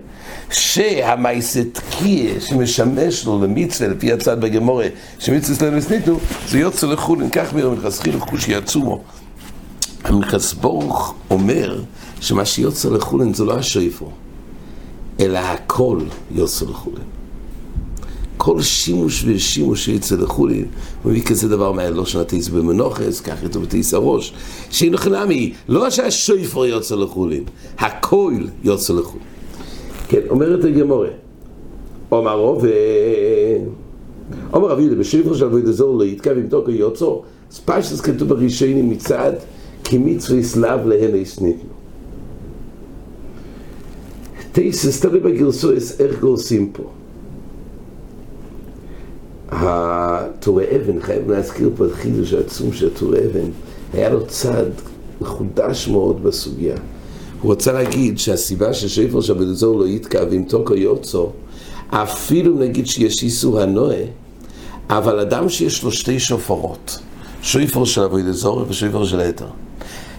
שהמייסת 0.51 1.79
קיה 1.89 2.41
שמשמש 2.41 3.25
לו 3.25 3.43
למצווה, 3.43 3.89
לפי 3.89 4.13
הצד 4.13 4.41
בגמורה, 4.41 4.87
שמצווה 5.19 5.55
אצלנו 5.55 5.77
הסניתו, 5.77 6.19
זה 6.47 6.59
יוצא 6.59 6.87
לחולין, 6.87 7.29
כך 7.29 7.53
מירם 7.53 7.73
מלכס 7.73 7.99
חינוך 7.99 8.29
כושי 8.29 8.55
עצומו. 8.55 9.03
אומר 11.31 11.81
שמה 12.21 12.45
שיוצא 12.45 12.89
לחולין 12.89 13.33
זה 13.33 13.43
לא 13.43 13.57
השויפו, 13.57 14.11
אלא 15.19 15.39
הכל 15.39 15.99
יוצא 16.31 16.65
לחולין. 16.65 17.18
כל 18.41 18.61
שימוש 18.61 19.23
ושימוש 19.27 19.85
שיצא 19.85 20.15
לחולין, 20.15 20.65
מביא 21.05 21.21
כזה 21.21 21.47
דבר 21.47 21.71
מהלושן 21.71 22.19
הטייס 22.19 22.47
במנוחס, 22.47 23.21
כך 23.21 23.41
כתוב 23.41 23.63
בטייס 23.63 23.93
הראש, 23.93 24.33
שאין 24.69 24.97
חינמי, 24.97 25.53
לא 25.69 25.89
שהשויפר 25.89 26.65
יוצא 26.65 26.95
לחולין, 26.95 27.43
הכל 27.77 28.33
יוצא 28.63 28.93
לחולין. 28.93 29.25
כן, 30.07 30.19
אומרת 30.29 30.63
הגמורה, 30.63 31.07
אומר 32.11 32.39
רוב, 32.39 32.65
אומר 34.53 34.73
אבידה, 34.73 34.95
בשויפר 34.95 35.35
של 35.35 35.45
אבידה 35.45 35.71
זו 35.71 35.97
לא 35.99 36.03
יתקע 36.03 36.31
ומתוקו 36.35 36.71
יוצא, 36.71 37.05
אז 37.51 37.59
פשטס 37.65 38.01
כתוב 38.01 38.29
בראשונים 38.29 38.89
מצד, 38.89 39.33
כי 39.83 39.97
מצווה 39.97 40.43
סלב 40.43 40.87
להן 40.87 41.21
הסניתנו. 41.21 41.69
טייסס, 44.51 44.99
תלוי 44.99 45.19
בגרסויס, 45.19 46.01
איך 46.01 46.19
גורסים 46.19 46.69
פה. 46.73 46.83
הטורי 49.51 50.65
אבן, 50.75 51.01
חייב 51.01 51.31
להזכיר 51.31 51.69
פה 51.77 51.85
את 51.85 51.91
חידוש 51.91 52.33
העצום 52.33 52.73
של 52.73 52.87
הטורי 52.87 53.19
אבן, 53.19 53.49
היה 53.93 54.09
לו 54.09 54.25
צד 54.27 54.65
מחודש 55.21 55.87
מאוד 55.87 56.23
בסוגיה. 56.23 56.75
הוא 57.41 57.51
רוצה 57.51 57.71
להגיד 57.71 58.19
שהסיבה 58.19 58.73
ששפר 58.73 59.21
שבדזור 59.21 59.79
לא 59.79 59.87
יתקע 59.87 60.23
ועם 60.29 60.43
תוקו 60.43 60.75
יוצו, 60.75 61.29
אפילו 61.89 62.55
נגיד 62.55 62.87
שיש 62.87 63.23
איסור 63.23 63.61
הנועה, 63.61 64.03
אבל 64.89 65.19
אדם 65.19 65.49
שיש 65.49 65.83
לו 65.83 65.91
שתי 65.91 66.19
שופרות, 66.19 66.99
שופר 67.41 67.85
של 67.85 68.01
אבוידזורי 68.01 68.65
ושופר 68.69 69.05
של 69.05 69.19
היתר, 69.19 69.47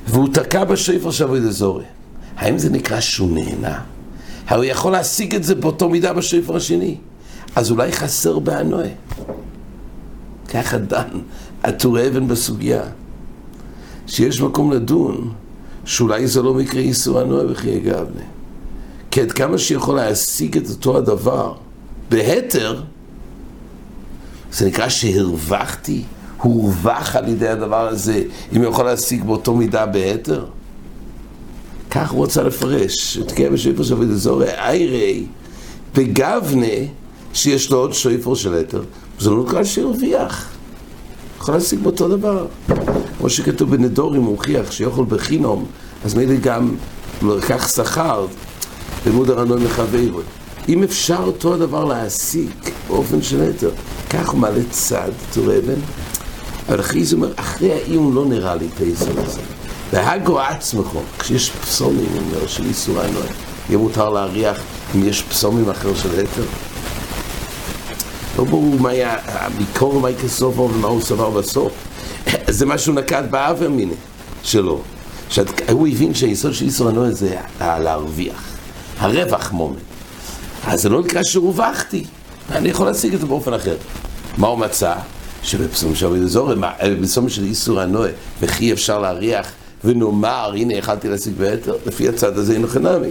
והוא 0.08 0.28
תקע 0.32 0.64
בשופר 0.64 1.10
של 1.10 1.24
אבוידזורי, 1.24 1.84
האם 2.36 2.58
זה 2.58 2.70
נקרא 2.70 3.00
שהוא 3.00 3.30
נהנה? 3.30 3.80
הרי 4.46 4.66
הוא 4.66 4.72
יכול 4.72 4.92
להשיג 4.92 5.34
את 5.34 5.44
זה 5.44 5.54
באותו 5.54 5.88
מידה 5.88 6.12
בשופר 6.12 6.56
השני. 6.56 6.96
אז 7.56 7.70
אולי 7.70 7.92
חסר 7.92 8.38
בהנועה. 8.38 8.88
ככה 10.48 10.78
דן 10.78 11.08
הטור 11.62 12.06
אבן 12.06 12.28
בסוגיה, 12.28 12.82
שיש 14.06 14.40
מקום 14.40 14.72
לדון 14.72 15.32
שאולי 15.84 16.26
זה 16.26 16.42
לא 16.42 16.54
מקרה 16.54 16.80
איסור 16.80 17.20
הנועה 17.20 17.46
בחיי 17.46 17.80
גבנה. 17.80 18.22
כי 19.10 19.20
עד 19.20 19.32
כמה 19.32 19.58
שיכול 19.58 19.96
להשיג 19.96 20.56
את 20.56 20.70
אותו 20.70 20.96
הדבר 20.98 21.54
בהתר, 22.10 22.82
זה 24.52 24.66
נקרא 24.66 24.88
שהרווחתי, 24.88 26.02
הורווח 26.36 27.16
על 27.16 27.28
ידי 27.28 27.48
הדבר 27.48 27.88
הזה, 27.88 28.22
אם 28.56 28.62
יכול 28.62 28.84
להשיג 28.84 29.24
באותו 29.24 29.54
מידה 29.54 29.86
בהתר. 29.86 30.46
כך 31.90 32.10
הוא 32.10 32.18
רוצה 32.18 32.42
לפרש, 32.42 33.18
תקיים 33.18 33.52
בשפר 33.52 33.82
של 33.82 33.94
אבידה 33.94 34.14
זורי, 34.14 34.50
איירי, 34.50 35.26
בגבנה, 35.94 36.66
שיש 37.34 37.70
לו 37.70 37.78
עוד 37.78 37.92
שויפר 37.92 38.34
של 38.34 38.54
היתר, 38.54 38.82
זה 39.18 39.30
לא 39.30 39.44
נקרא 39.44 39.64
שהרוויח. 39.64 40.48
יכול 41.38 41.54
להשיג 41.54 41.80
באותו 41.80 42.08
דבר. 42.08 42.46
כמו 43.18 43.30
שכתוב 43.30 43.70
בנדורים, 43.76 44.22
הוא 44.22 44.30
הוכיח 44.30 44.70
שיכול 44.70 45.04
בחינום, 45.08 45.66
אז 46.04 46.14
מילא 46.14 46.34
גם 46.34 46.74
לא 47.22 47.38
לקח 47.38 47.68
שכר 47.68 48.26
לימוד 49.06 49.30
הרנוי 49.30 49.64
מחברו. 49.64 50.20
אם 50.68 50.82
אפשר 50.82 51.20
אותו 51.22 51.54
הדבר 51.54 51.84
להשיג 51.84 52.50
באופן 52.88 53.22
של 53.22 53.40
היתר, 53.40 53.70
כך 54.10 54.28
הוא 54.28 54.40
מעלה 54.40 54.60
צד, 54.70 55.10
תראה 55.32 55.58
אבן. 55.58 55.80
אבל 56.68 56.80
אחרי 56.80 57.04
זה 57.04 57.16
אומר, 57.16 57.32
אחרי 57.36 57.72
האיום 57.72 58.14
לא 58.14 58.24
נראה 58.26 58.54
לי 58.54 58.66
את 58.74 58.80
האיסור 58.80 59.14
הזה. 59.16 59.40
והגו 59.92 60.40
עצמך, 60.40 60.86
כשיש 61.18 61.50
פסומים, 61.50 62.08
אומר, 62.16 62.46
של 62.46 62.64
איסור 62.64 63.00
הנוי, 63.00 63.22
יהיה 63.68 63.78
מותר 63.78 64.10
להריח 64.10 64.60
אם 64.94 65.04
יש 65.04 65.22
פסומים 65.22 65.70
אחר 65.70 65.94
של 65.94 66.18
היתר. 66.18 66.44
לא 68.40 68.46
ברור 68.46 68.80
מה 68.80 68.90
היה 68.90 69.16
הביקור, 69.26 70.00
מה 70.00 70.08
היה 70.08 70.18
כסופו 70.18 70.70
ומה 70.74 70.88
הוא 70.88 71.00
סבר 71.00 71.30
בסוף. 71.30 71.72
זה 72.48 72.66
מה 72.66 72.78
שהוא 72.78 72.94
נקט 72.94 73.24
באבר 73.30 73.68
מיני 73.68 73.94
שלו. 74.42 74.80
הוא 75.70 75.88
הבין 75.88 76.14
שהיסוד 76.14 76.54
של 76.54 76.64
איסור 76.64 76.88
הנועה 76.88 77.10
זה 77.10 77.36
להרוויח, 77.60 78.56
הרווח 78.98 79.52
מומנט. 79.52 79.80
אז 80.64 80.82
זה 80.82 80.88
לא 80.88 81.00
נקרא 81.00 81.22
שהרווחתי, 81.22 82.04
אני 82.52 82.68
יכול 82.68 82.86
להשיג 82.86 83.14
את 83.14 83.20
זה 83.20 83.26
באופן 83.26 83.54
אחר. 83.54 83.76
מה 84.38 84.46
הוא 84.46 84.58
מצא? 84.58 84.94
שבפסום 85.42 85.94
של 85.94 86.06
אביזורים, 86.06 86.62
בפסום 86.82 87.28
של 87.28 87.44
איסור 87.44 87.80
הנועה, 87.80 88.10
וכי 88.40 88.72
אפשר 88.72 88.98
להריח 88.98 89.52
ונאמר, 89.84 90.52
הנה 90.56 90.74
יכלתי 90.74 91.08
להשיג 91.08 91.34
ביתר, 91.38 91.76
לפי 91.86 92.08
הצד 92.08 92.38
הזה 92.38 92.52
אינו 92.52 92.68
חינמי. 92.68 93.10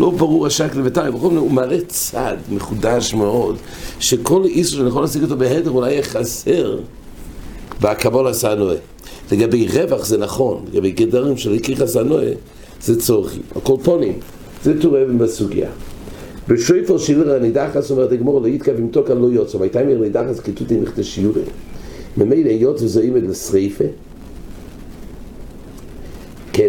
לא 0.00 0.10
ברור 0.10 0.46
השק 0.46 0.74
לביתיים, 0.74 1.14
בכל 1.14 1.28
מיני, 1.28 1.40
הוא 1.40 1.52
מראה 1.52 1.78
צד 1.86 2.36
מחודש 2.50 3.14
מאוד, 3.14 3.56
שכל 4.00 4.44
איסור 4.44 4.78
שאני 4.78 4.88
יכול 4.88 5.02
להשיג 5.02 5.22
אותו 5.22 5.36
בהדר 5.36 5.70
אולי 5.70 5.92
יהיה 5.92 6.02
חסר 6.02 6.78
בהקבול 7.80 8.26
עשה 8.26 8.54
נועה. 8.54 8.76
לגבי 9.32 9.66
רווח 9.66 10.04
זה 10.04 10.18
נכון, 10.18 10.64
לגבי 10.72 10.90
גדרים 10.90 11.36
של 11.36 11.56
עשה 11.82 12.02
נועה 12.02 12.30
זה 12.82 13.00
צורכים. 13.00 13.42
הקולפונים, 13.56 14.18
זה 14.64 14.80
תורם 14.80 15.18
בסוגיה. 15.18 15.70
בשויפר 16.48 16.98
שילר 16.98 17.34
הנידחס 17.34 17.90
אומרת 17.90 18.12
הגמור 18.12 18.40
לא 18.40 18.48
יתקב 18.48 18.78
עם 18.78 18.88
תוקע 18.88 19.14
לא 19.14 19.26
יוצא, 19.26 19.58
הייתה 19.60 19.82
מיר 19.82 19.98
נידחס 19.98 20.40
כתות 20.40 20.70
עם 20.70 20.82
מכתה 20.82 21.02
שיעורי. 21.02 21.42
ממילא 22.16 22.48
היות 22.48 22.82
וזה 22.82 23.00
אימד 23.00 23.22
לשריפה, 23.22 23.84
כן, 26.52 26.68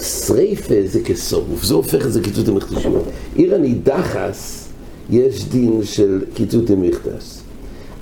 שריפה 0.00 0.74
זה 0.84 1.00
כסורוף, 1.00 1.64
זה 1.64 1.74
הופך 1.74 2.06
את 2.06 2.12
זה 2.12 2.20
כתות 2.20 2.62
שיעורי. 2.80 3.00
עיר 3.36 3.54
הנידחס 3.54 4.68
יש 5.10 5.44
דין 5.44 5.80
של 5.84 6.20
כתות 6.34 6.70
עם 6.70 6.82
מכתס. 6.82 7.42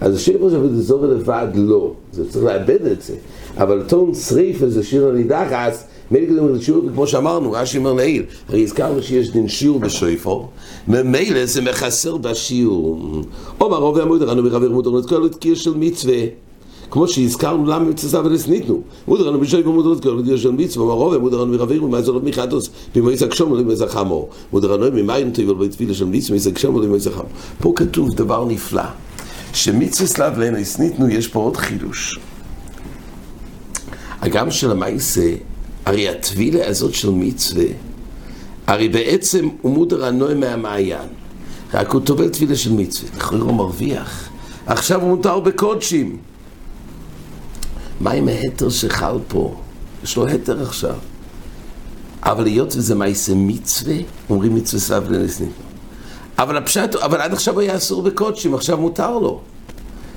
אז 0.00 0.14
השיר 0.16 0.38
פה 0.40 0.50
של 0.50 0.80
זור 0.80 1.06
לבד 1.06 1.46
לא, 1.54 1.92
זה 2.12 2.30
צריך 2.30 2.44
לאבד 2.44 2.86
את 2.86 3.02
זה, 3.02 3.14
אבל 3.56 3.82
טון 3.88 4.14
שריפה 4.14 4.68
זה 4.68 4.82
שיר 4.82 5.08
הנידחס 5.08 5.84
מילא 6.10 6.26
קודם 6.26 6.54
לשיעור, 6.54 6.82
כמו 6.94 7.06
שאמרנו, 7.06 7.52
רש"י 7.52 7.78
אומר 7.78 7.92
לעיל, 7.92 8.22
הרי 8.48 8.62
הזכרנו 8.62 9.02
שיש 9.02 9.30
דין 9.30 9.48
שיעור 9.48 9.80
בשויפור, 9.80 10.48
ממילא 10.88 11.46
זה 11.46 11.62
מחסר 11.62 12.16
בשיעור. 12.16 13.22
אומר 13.60 13.78
רבי 13.78 14.02
המודר, 14.02 14.32
אנו 14.32 14.42
מרבר 14.42 14.70
מודר 14.70 14.98
את 14.98 15.06
כל 15.06 15.26
התקיר 15.26 15.54
של 15.54 15.74
מצווה. 15.76 16.43
כמו 16.94 17.08
שהזכרנו 17.08 17.66
למה 17.66 17.84
מצווה 17.84 18.20
ולס 18.24 18.48
ניתנו. 18.48 18.82
מודר 19.08 19.28
אנו 19.28 19.40
בשויפור 19.40 19.74
מודר 19.74 19.92
את 19.92 20.02
כל 20.02 20.18
התקיר 20.18 20.36
של 20.36 20.50
מצווה, 20.50 20.86
אומר 20.86 21.06
רבי 21.06 21.18
מודר 21.18 21.42
אנו 21.42 21.52
מרבר 21.52 21.84
ומה 21.84 22.02
זאת 22.02 22.22
מחדוס, 22.24 22.70
במועץ 22.94 23.22
הגשום 23.22 23.50
עולים 23.50 23.70
איזה 23.70 23.86
חמו. 23.86 24.28
מודר 24.52 24.74
אנו 24.74 24.86
ממים 24.92 25.30
טובל 25.30 25.66
בתפילה 25.66 25.94
של 25.94 26.04
מצווה, 26.04 26.38
הגשום 26.46 26.74
עולים 26.74 26.94
איזה 26.94 27.10
חמו. 27.10 27.28
פה 27.60 27.72
כתוב 27.76 28.14
דבר 28.14 28.44
נפלא, 28.44 28.82
שמצווה 29.52 30.06
סלב 30.06 30.38
לאנס 30.38 30.78
ניתנו, 30.78 31.08
יש 31.08 31.28
פה 31.28 31.40
עוד 31.40 31.56
חידוש. 31.56 32.18
הגם 34.20 34.50
של 34.50 34.70
המעשה 34.70 35.34
הרי 35.86 36.08
הטבילה 36.08 36.66
הזאת 36.66 36.94
של 36.94 37.10
מצווה, 37.10 37.66
הרי 38.66 38.88
בעצם 38.88 39.48
הוא 39.62 39.72
מודר 39.72 40.04
הנוי 40.04 40.34
מהמעיין. 40.34 41.08
רק 41.74 41.90
הוא 41.90 42.00
טובל 42.00 42.28
טבילה 42.28 42.56
של 42.56 42.72
מצווה, 42.72 43.10
לכאורה 43.16 43.44
הוא 43.44 43.54
מרוויח. 43.54 44.28
עכשיו 44.66 45.00
הוא 45.00 45.08
מותר 45.08 45.40
בקודשים. 45.40 46.18
מה 48.00 48.10
עם 48.10 48.28
ההתר 48.28 48.68
שחל 48.68 49.18
פה? 49.28 49.60
יש 50.04 50.16
לו 50.16 50.28
התר 50.28 50.62
עכשיו. 50.62 50.94
אבל 52.22 52.46
היות 52.46 52.76
וזה 52.76 52.94
מעשה 52.94 53.32
מצווה, 53.36 53.94
אומרים 54.30 54.54
מצווה 54.54 54.80
סלב 54.80 55.10
לנסנים. 55.10 55.52
אבל 56.38 56.56
הפשט, 56.56 56.94
אבל 56.94 57.20
עד 57.20 57.32
עכשיו 57.32 57.60
היה 57.60 57.76
אסור 57.76 58.02
בקודשים, 58.02 58.54
עכשיו 58.54 58.78
מותר 58.78 59.18
לו. 59.18 59.40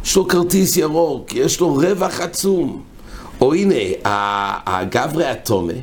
יש 0.03 0.15
לו 0.15 0.27
כרטיס 0.27 0.77
ירוק, 0.77 1.33
יש 1.33 1.59
לו 1.59 1.73
רווח 1.73 2.21
עצום. 2.21 2.83
או 3.41 3.53
הנה, 3.53 3.75
הגברי 4.65 5.25
התומה, 5.25 5.73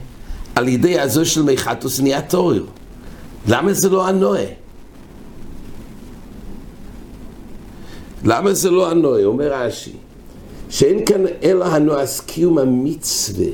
על 0.54 0.68
ידי 0.68 1.00
הזו 1.00 1.26
של 1.26 1.42
מיכטוס 1.42 2.00
נהיה 2.00 2.22
תורר. 2.22 2.64
למה 3.48 3.72
זה 3.72 3.88
לא 3.88 4.08
הנועה? 4.08 4.44
למה 8.24 8.52
זה 8.52 8.70
לא 8.70 8.90
הנועה? 8.90 9.24
אומר 9.24 9.52
רש"י, 9.52 9.92
שאין 10.74 11.04
כאן 11.06 11.22
אלא 11.42 11.64
הנועס 11.64 12.20
קיום 12.20 12.58
המצווה, 12.58 13.46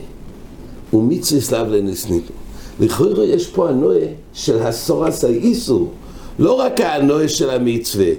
ומצווה 0.92 1.40
סלב 1.40 1.66
לנסניתו. 1.68 2.32
לכאורה 2.80 3.24
יש 3.24 3.46
פה 3.46 3.68
הנועה 3.68 4.06
של 4.32 4.62
הסורס 4.62 5.24
האיסור, 5.24 5.92
לא 6.38 6.52
רק 6.52 6.80
הנועה 6.80 7.28
של 7.28 7.50
המצווה, 7.50 8.10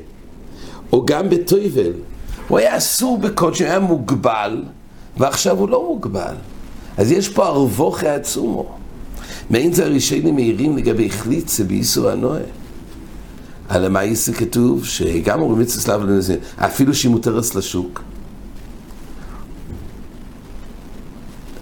או 0.93 1.05
גם 1.05 1.29
בתויבל. 1.29 1.91
הוא 2.47 2.57
היה 2.57 2.77
אסור 2.77 3.17
בקודש, 3.17 3.61
היה 3.61 3.79
מוגבל, 3.79 4.63
ועכשיו 5.17 5.57
הוא 5.57 5.69
לא 5.69 5.85
מוגבל. 5.87 6.35
אז 6.97 7.11
יש 7.11 7.29
פה 7.29 7.47
ארבוכי 7.47 8.07
עצומו. 8.07 8.65
מעין 9.49 9.73
זה 9.73 9.85
הראשונים 9.85 10.35
מהירים 10.35 10.77
לגבי 10.77 11.09
חליצה 11.09 11.63
באיסור 11.63 12.09
הנועה. 12.09 12.41
על 13.69 13.85
המאיסה 13.85 14.33
כתוב 14.33 14.85
שגם 14.85 15.41
אומרים 15.41 15.61
מצווה 15.61 15.81
סלאב 15.81 16.01
לנזין, 16.03 16.37
אפילו 16.57 16.93
שהיא 16.93 17.11
מותרת 17.11 17.55
לשוק. 17.55 18.01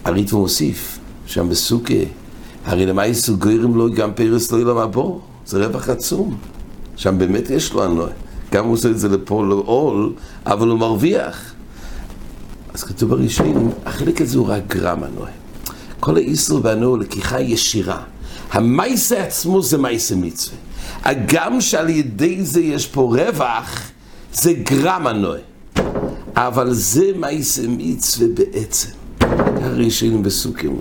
הריטו 0.06 0.40
מוסיף, 0.40 1.00
שם 1.26 1.50
בסוכה, 1.50 1.94
הרי 2.66 2.86
למאיסה 2.86 3.32
גוירים 3.32 3.76
לו 3.76 3.94
גם 3.94 4.14
פרס 4.14 4.52
לא 4.52 4.58
ילם 4.58 4.78
הבור, 4.78 5.22
זה 5.46 5.66
רווח 5.66 5.90
עצום. 5.90 6.38
שם 6.96 7.18
באמת 7.18 7.50
יש 7.50 7.74
לו 7.74 7.84
הנועה. 7.84 8.10
גם 8.52 8.66
הוא 8.66 8.74
עושה 8.74 8.90
את 8.90 9.00
זה 9.00 9.10
לפה 9.10 9.46
לעול, 9.46 10.14
אבל 10.46 10.68
הוא 10.68 10.80
מרוויח. 10.80 11.54
אז 12.74 12.84
כתוב 12.84 13.10
בראשונים, 13.10 13.70
החלק 13.86 14.22
הזה 14.22 14.38
הוא 14.38 14.48
רק 14.48 14.64
גרם 14.68 15.04
הנועה. 15.04 15.32
כל 16.00 16.16
האיסור 16.18 16.60
והנועה 16.64 17.00
לקיחה 17.00 17.42
ישירה. 17.42 18.02
המייסה 18.52 19.24
עצמו 19.24 19.62
זה 19.62 19.78
מייסה 19.78 20.16
מצווה. 20.16 20.58
הגם 21.04 21.62
שעל 21.62 21.90
ידי 21.90 22.46
זה 22.46 22.62
יש 22.62 22.88
פה 22.88 23.02
רווח, 23.02 23.82
זה 24.34 24.54
גרם 24.54 25.08
הנועה. 25.08 25.40
אבל 26.36 26.74
זה 26.74 27.12
מייסה 27.16 27.62
מצווה 27.68 28.28
בעצם. 28.34 28.99
הראשונים 29.80 30.24
בסוכים. 30.24 30.78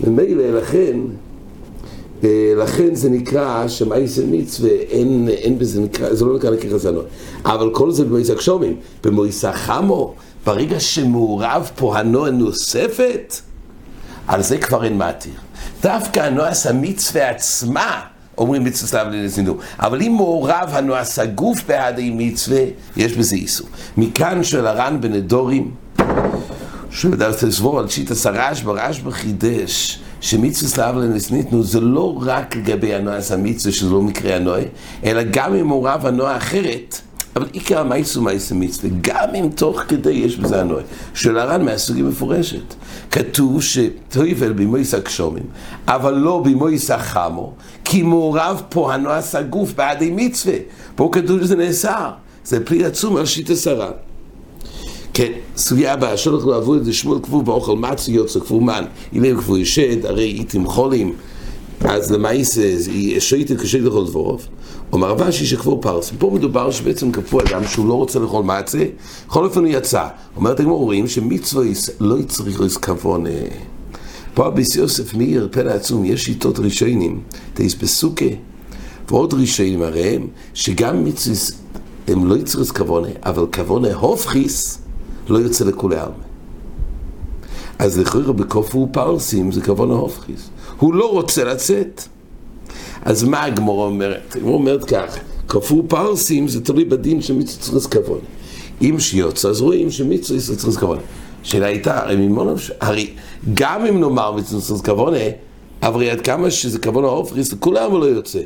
ומילא 0.00 0.50
לכן, 0.60 0.96
לכן 2.56 2.94
זה 2.94 3.10
נקרא 3.10 3.68
שמייסה 3.68 4.22
מצווה, 4.30 4.70
אין, 4.70 5.28
אין 5.28 5.58
בזה 5.58 5.80
נקרא, 5.80 6.14
זה 6.14 6.24
לא 6.24 6.36
נקרא 6.36 6.50
לקרוא 6.50 6.78
זנוע. 6.78 7.02
אבל 7.44 7.70
כל 7.74 7.90
זה 7.90 8.04
במויסה 8.04 8.34
קשומים, 8.34 8.76
במויסה 9.04 9.52
חמו, 9.52 10.14
ברגע 10.46 10.80
שמעורב 10.80 11.70
פה 11.76 11.98
הנועה 11.98 12.30
נוספת, 12.30 13.34
על 14.26 14.42
זה 14.42 14.58
כבר 14.58 14.84
אין 14.84 14.98
מתיר. 14.98 15.32
דווקא 15.82 16.20
הנועס 16.20 16.66
המצווה 16.66 17.30
עצמה, 17.30 18.00
אומרים 18.38 18.64
מצווה 18.64 18.88
סלאב 18.88 19.06
לנזינו, 19.06 19.56
אבל 19.78 20.02
אם 20.02 20.12
מעורב 20.16 20.68
הנועס 20.72 21.18
הגוף 21.18 21.62
בהדי 21.68 22.10
מצווה, 22.14 22.62
יש 22.96 23.16
בזה 23.16 23.36
איסור. 23.36 23.68
מכאן 23.96 24.44
של 24.44 24.66
הר"ן 24.66 25.00
בנדורים, 25.00 25.70
שבדרך 26.90 27.42
לסבור 27.44 27.78
על 27.78 27.88
שיטה 27.88 28.14
הרשב"א, 28.30 28.70
רשב"א 28.70 29.10
חידש 29.10 29.98
שמצווה 30.20 30.68
סלאב 30.68 30.96
לנזינו 30.96 31.62
זה 31.62 31.80
לא 31.80 32.18
רק 32.20 32.56
לגבי 32.56 32.94
הנועס 32.94 33.32
המצווה, 33.32 33.72
שזה 33.72 33.90
לא 33.90 34.02
מקרה 34.02 34.36
הנועה, 34.36 34.62
אלא 35.04 35.22
גם 35.30 35.54
אם 35.54 35.66
מעורב 35.66 36.06
הנועה 36.06 36.36
אחרת, 36.36 37.00
אבל 37.36 37.46
עיקר 37.52 37.80
המייס 37.80 38.16
הוא 38.16 38.24
מייס 38.24 38.52
המצווה, 38.52 38.90
גם 39.00 39.34
אם 39.34 39.48
תוך 39.54 39.80
כדי 39.88 40.10
יש 40.10 40.36
בזה 40.36 40.60
הנועה. 40.60 40.82
של 41.14 41.38
הר"ן 41.38 41.64
מהסוגים 41.64 42.08
מפורשת. 42.08 42.74
כתוב 43.10 43.62
שטויבל 43.62 44.52
במויס 44.52 44.94
הגשומים, 44.94 45.44
אבל 45.86 46.14
לא 46.14 46.42
במויס 46.44 46.90
החמו, 46.90 47.52
כי 47.84 48.02
מעורב 48.02 48.62
פה 48.68 48.94
הנועס 48.94 49.34
הגוף 49.34 49.72
בעדי 49.72 50.10
מצווה. 50.16 50.54
פה 50.94 51.08
כתוב 51.12 51.42
שזה 51.42 51.56
נאסר. 51.56 52.10
זה 52.44 52.64
פרי 52.64 52.84
עצום 52.84 53.16
על 53.16 53.26
שיטה 53.26 53.56
שרה. 53.56 53.90
כן, 55.20 55.32
סוגיה 55.56 55.92
הבאה, 55.92 56.16
שולח 56.16 56.44
לו 56.44 56.54
עבור 56.54 56.76
את 56.76 56.84
זה 56.84 56.92
שמואל 56.92 57.18
כבוב 57.22 57.44
באוכל 57.44 57.76
מצי 57.76 58.12
יוצא 58.12 58.40
כבוב 58.40 58.62
מן, 58.62 58.84
אילם 59.12 59.40
כבוב 59.40 59.56
ישד, 59.56 60.06
הרי 60.06 60.24
איתם 60.24 60.66
חולים, 60.66 61.14
אז 61.80 62.10
למעיס 62.10 62.58
שויטת 63.18 63.60
כשד 63.60 63.82
לכל 63.82 64.06
דבורוב. 64.06 64.46
אומר 64.92 65.08
רבשי 65.08 65.46
שכבור 65.46 65.80
פרס. 65.82 66.12
פה 66.18 66.30
מדובר 66.34 66.70
שבעצם 66.70 67.12
כפו 67.12 67.40
אדם 67.40 67.64
שהוא 67.64 67.88
לא 67.88 67.94
רוצה 67.94 68.18
לאכול 68.18 68.44
מצה, 68.44 68.84
בכל 69.28 69.44
אופן 69.44 69.60
הוא 69.60 69.68
יצא. 69.68 70.08
אומרת 70.36 70.60
הגמור 70.60 70.80
רואים 70.80 71.08
שמצווה 71.08 71.64
לא 72.00 72.18
יצריך 72.18 72.60
לזה 72.60 72.78
כבון. 72.78 73.24
פה 74.34 74.46
אביס 74.46 74.76
יוסף 74.76 75.14
מאיר, 75.14 75.48
פלא 75.50 75.70
עצום, 75.70 76.04
יש 76.04 76.24
שיטות 76.24 76.58
ראשונים, 76.58 77.20
תייס 77.54 77.74
בסוכה, 77.74 78.24
ועוד 79.08 79.34
ראשונים 79.34 79.82
הרי 79.82 80.02
הם, 80.02 80.26
שגם 80.54 81.04
מצווה 81.04 81.36
הם 82.08 82.26
לא 82.26 82.34
יצריך 82.34 82.78
כבונה, 82.78 83.08
אבל 83.24 83.46
כבונה 83.52 83.94
הופכיס 83.94 84.80
לא 85.30 85.38
יוצא 85.38 85.64
לכולי 85.64 85.96
עלמא. 85.96 86.30
אז 87.78 87.98
לכאורה 87.98 88.32
בכופו 88.32 88.88
פרסים 88.92 89.52
זה 89.52 89.60
כבונה 89.60 89.94
הופכיס. 89.94 90.50
הוא 90.78 90.94
לא 90.94 91.10
רוצה 91.10 91.44
לצאת. 91.44 92.02
אז 93.02 93.24
מה 93.24 93.44
הגמורה 93.44 93.86
אומרת? 93.86 94.36
הגמורה 94.36 94.54
אומרת 94.54 94.84
כך, 94.84 95.18
כפור 95.48 95.84
פרסים 95.88 96.48
זה 96.48 96.64
תלוי 96.64 96.84
בדין 96.84 97.22
שמצווה 97.22 97.80
צריך 97.80 97.86
כבוד. 97.90 98.20
אם 98.82 98.96
שיוצא, 98.98 99.48
אז 99.48 99.60
רואים 99.60 99.90
שמצווה 99.90 100.56
צריך 100.56 100.80
כבוד. 100.80 100.98
השאלה 101.42 101.66
הייתה, 101.66 102.02
הרי 102.02 102.16
ממנו, 102.16 102.54
הרי 102.80 103.10
גם 103.54 103.86
אם 103.86 104.00
נאמר 104.00 104.32
מצנוסוס 104.32 104.80
כוונה, 104.80 105.18
אבל 105.82 106.08
עד 106.08 106.20
כמה 106.20 106.50
שזה 106.50 106.78
כוונה 106.78 107.06
אופריס, 107.06 107.52
לכולם 107.52 107.90
הוא 107.90 108.00
לא 108.00 108.04
יוצא. 108.04 108.40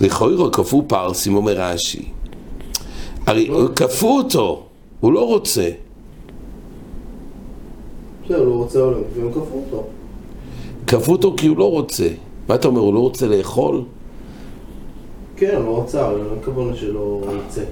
לכאורה 0.00 0.50
כפו 0.50 0.84
פרסים, 0.86 1.36
אומר 1.36 1.52
רש"י. 1.60 2.04
הרי 3.26 3.50
כפו 3.76 4.18
אותו, 4.18 4.66
הוא 5.00 5.12
לא 5.12 5.26
רוצה. 5.26 5.70
בסדר, 8.24 8.44
לא 8.44 8.54
רוצה 8.54 8.78
עולם, 8.78 9.00
והם 9.16 9.32
כפו 9.32 9.62
אותו. 9.66 9.84
כפו 10.86 11.12
אותו 11.12 11.34
כי 11.36 11.46
הוא 11.46 11.58
לא 11.58 11.70
רוצה. 11.70 12.08
מה 12.48 12.54
אתה 12.54 12.68
אומר, 12.68 12.80
הוא 12.80 12.94
לא 12.94 12.98
רוצה 12.98 13.26
לאכול? 13.26 13.82
כן, 15.36 15.56
הוא 15.56 15.64
לא 15.64 15.82
רצה, 15.82 16.06
אבל 16.06 16.16
אין 16.16 16.44
כוונה 16.44 16.76
שלא 16.76 17.22
יצא. 17.46 17.64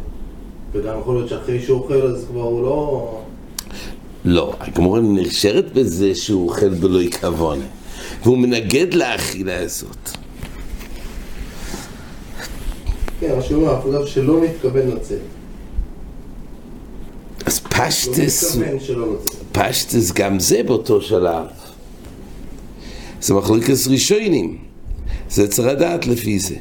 וגם 0.73 0.99
יכול 1.01 1.15
להיות 1.15 1.29
שאחרי 1.29 1.61
שהוא 1.61 1.79
אוכל 1.79 2.03
אז 2.03 2.27
כבר 2.31 2.43
הוא 2.43 2.63
לא... 2.63 3.21
לא, 4.25 4.55
הגמורה 4.61 5.01
נשארת 5.01 5.73
בזה 5.73 6.15
שהוא 6.15 6.49
אוכל 6.49 6.69
בלא 6.69 7.11
כוונה. 7.21 7.65
והוא 8.23 8.39
מנגד 8.39 8.95
לאכילה 8.95 9.61
הזאת. 9.61 10.11
כן, 13.21 13.37
מה 13.37 13.43
שהוא 13.43 13.63
אומר, 13.63 13.75
אנחנו 13.75 14.07
שלא 14.07 14.41
מתכוון 14.41 14.89
לצאת. 14.89 15.38
פשטס. 17.79 18.59
פשטס 19.53 20.13
גם 20.13 20.41
זה 20.41 20.63
באותו 20.63 21.01
שלב. 21.01 21.47
זה 23.21 23.35
מחלוקס 23.35 23.87
ראשונים. 23.89 24.59
זה 25.31 25.49
צריך 25.49 25.69
לדעת 25.69 26.07
לפי 26.07 26.39
זה. 26.39 26.55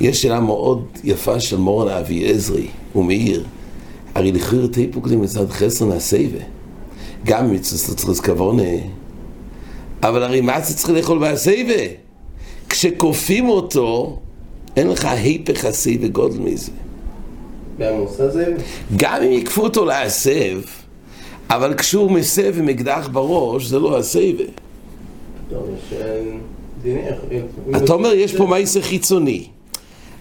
יש 0.00 0.22
שאלה 0.22 0.40
מאוד 0.40 0.84
יפה 1.04 1.40
של 1.40 1.56
מורן 1.56 1.88
אבי 1.88 2.30
עזרי, 2.30 2.66
הוא 2.92 3.04
מעיר. 3.04 3.44
הרי 4.14 4.32
לכאורה 4.32 4.68
תיפוק 4.68 5.06
מצד 5.06 5.50
חסר 5.50 5.84
נעשייבה. 5.84 6.44
גם 7.24 7.52
מצד 7.52 7.76
צריך 7.76 8.26
כוונה. 8.26 8.72
אבל 10.02 10.22
הרי 10.22 10.40
מה 10.40 10.60
זה 10.60 10.76
צריך 10.76 10.90
לאכול 10.90 11.18
בעשייבה? 11.18 11.82
כשכופים 12.68 13.48
אותו, 13.48 14.18
אין 14.76 14.88
לך 14.88 15.04
היפך 15.04 15.64
הסייבה 15.64 16.08
גודל 16.08 16.38
מזה. 16.38 16.70
בעמוס 17.78 18.20
גם 18.96 19.22
אם 19.22 19.32
יכפו 19.32 19.62
אותו 19.62 19.84
להסב, 19.84 20.60
אבל 21.50 21.74
כשהוא 21.74 22.10
מסב 22.10 22.58
עם 22.58 22.68
אקדח 22.68 23.08
בראש, 23.12 23.66
זה 23.66 23.78
לא 23.78 23.98
הסייבה. 23.98 24.44
אתה 27.76 27.92
אומר, 27.92 28.12
יש 28.12 28.36
פה 28.36 28.46
מעשה 28.46 28.82
חיצוני. 28.82 29.46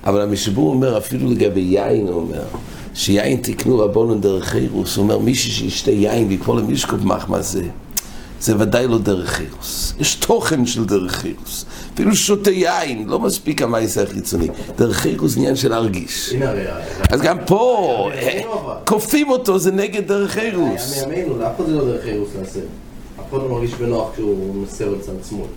אבל 0.04 0.22
המשבור 0.22 0.74
אומר, 0.74 0.98
אפילו 0.98 1.32
לגבי 1.32 1.60
יין, 1.60 2.08
הוא 2.08 2.22
אומר, 2.22 2.44
שיין 2.94 3.40
תקנו 3.42 3.80
רבונן 3.80 4.22
דרך 4.22 4.46
חירוס, 4.46 4.96
הוא 4.96 5.04
אומר, 5.04 5.20
מישהו 5.20 5.52
שישתה 5.52 5.92
יין 5.92 6.28
ויפול 6.28 6.60
למישקוב 6.60 7.08
מחמא 7.08 7.42
זה, 7.42 7.64
זה 8.42 8.54
ודאי 8.60 8.88
לא 8.88 8.98
דרך 8.98 9.30
חירוס. 9.30 9.94
יש 10.00 10.16
תוכן 10.16 10.66
של 10.66 10.86
דרך 10.86 11.12
חירוס. 11.12 11.66
אפילו 11.94 12.16
שותה 12.16 12.52
יין, 12.52 13.10
לא 13.10 13.20
מספיק 13.20 13.62
המעשה 13.62 14.04
החיצוני. 14.04 14.48
דרך 14.78 14.98
חירוס 14.98 15.38
עניין 15.38 15.56
של 15.56 15.70
להרגיש. 15.70 16.34
אז 17.10 17.22
גם 17.22 17.38
פה, 17.46 18.10
מימינו 18.16 18.54
אבל. 18.54 18.74
כופים 18.86 19.30
אותו, 19.30 19.60
זה 19.60 19.72
נגד 19.72 20.08
דרך 20.08 20.32
חירוס. 20.32 20.94
היה 20.94 21.08
מימינו, 21.08 21.38
לאף 21.38 21.56
אחד 21.56 21.66
זה 21.66 21.76
לא 21.76 21.86
דרך 21.86 22.04
חירוס 22.04 22.30
להסב. 22.40 22.60
אף 23.20 23.30
אחד 23.30 23.38
לא 23.38 23.50
מרגיש 23.50 23.74
בנוח 23.74 24.14
כשהוא 24.14 24.56
מסב 24.64 24.94
את 24.94 25.02
צד 25.02 25.30
שמאל. 25.30 25.48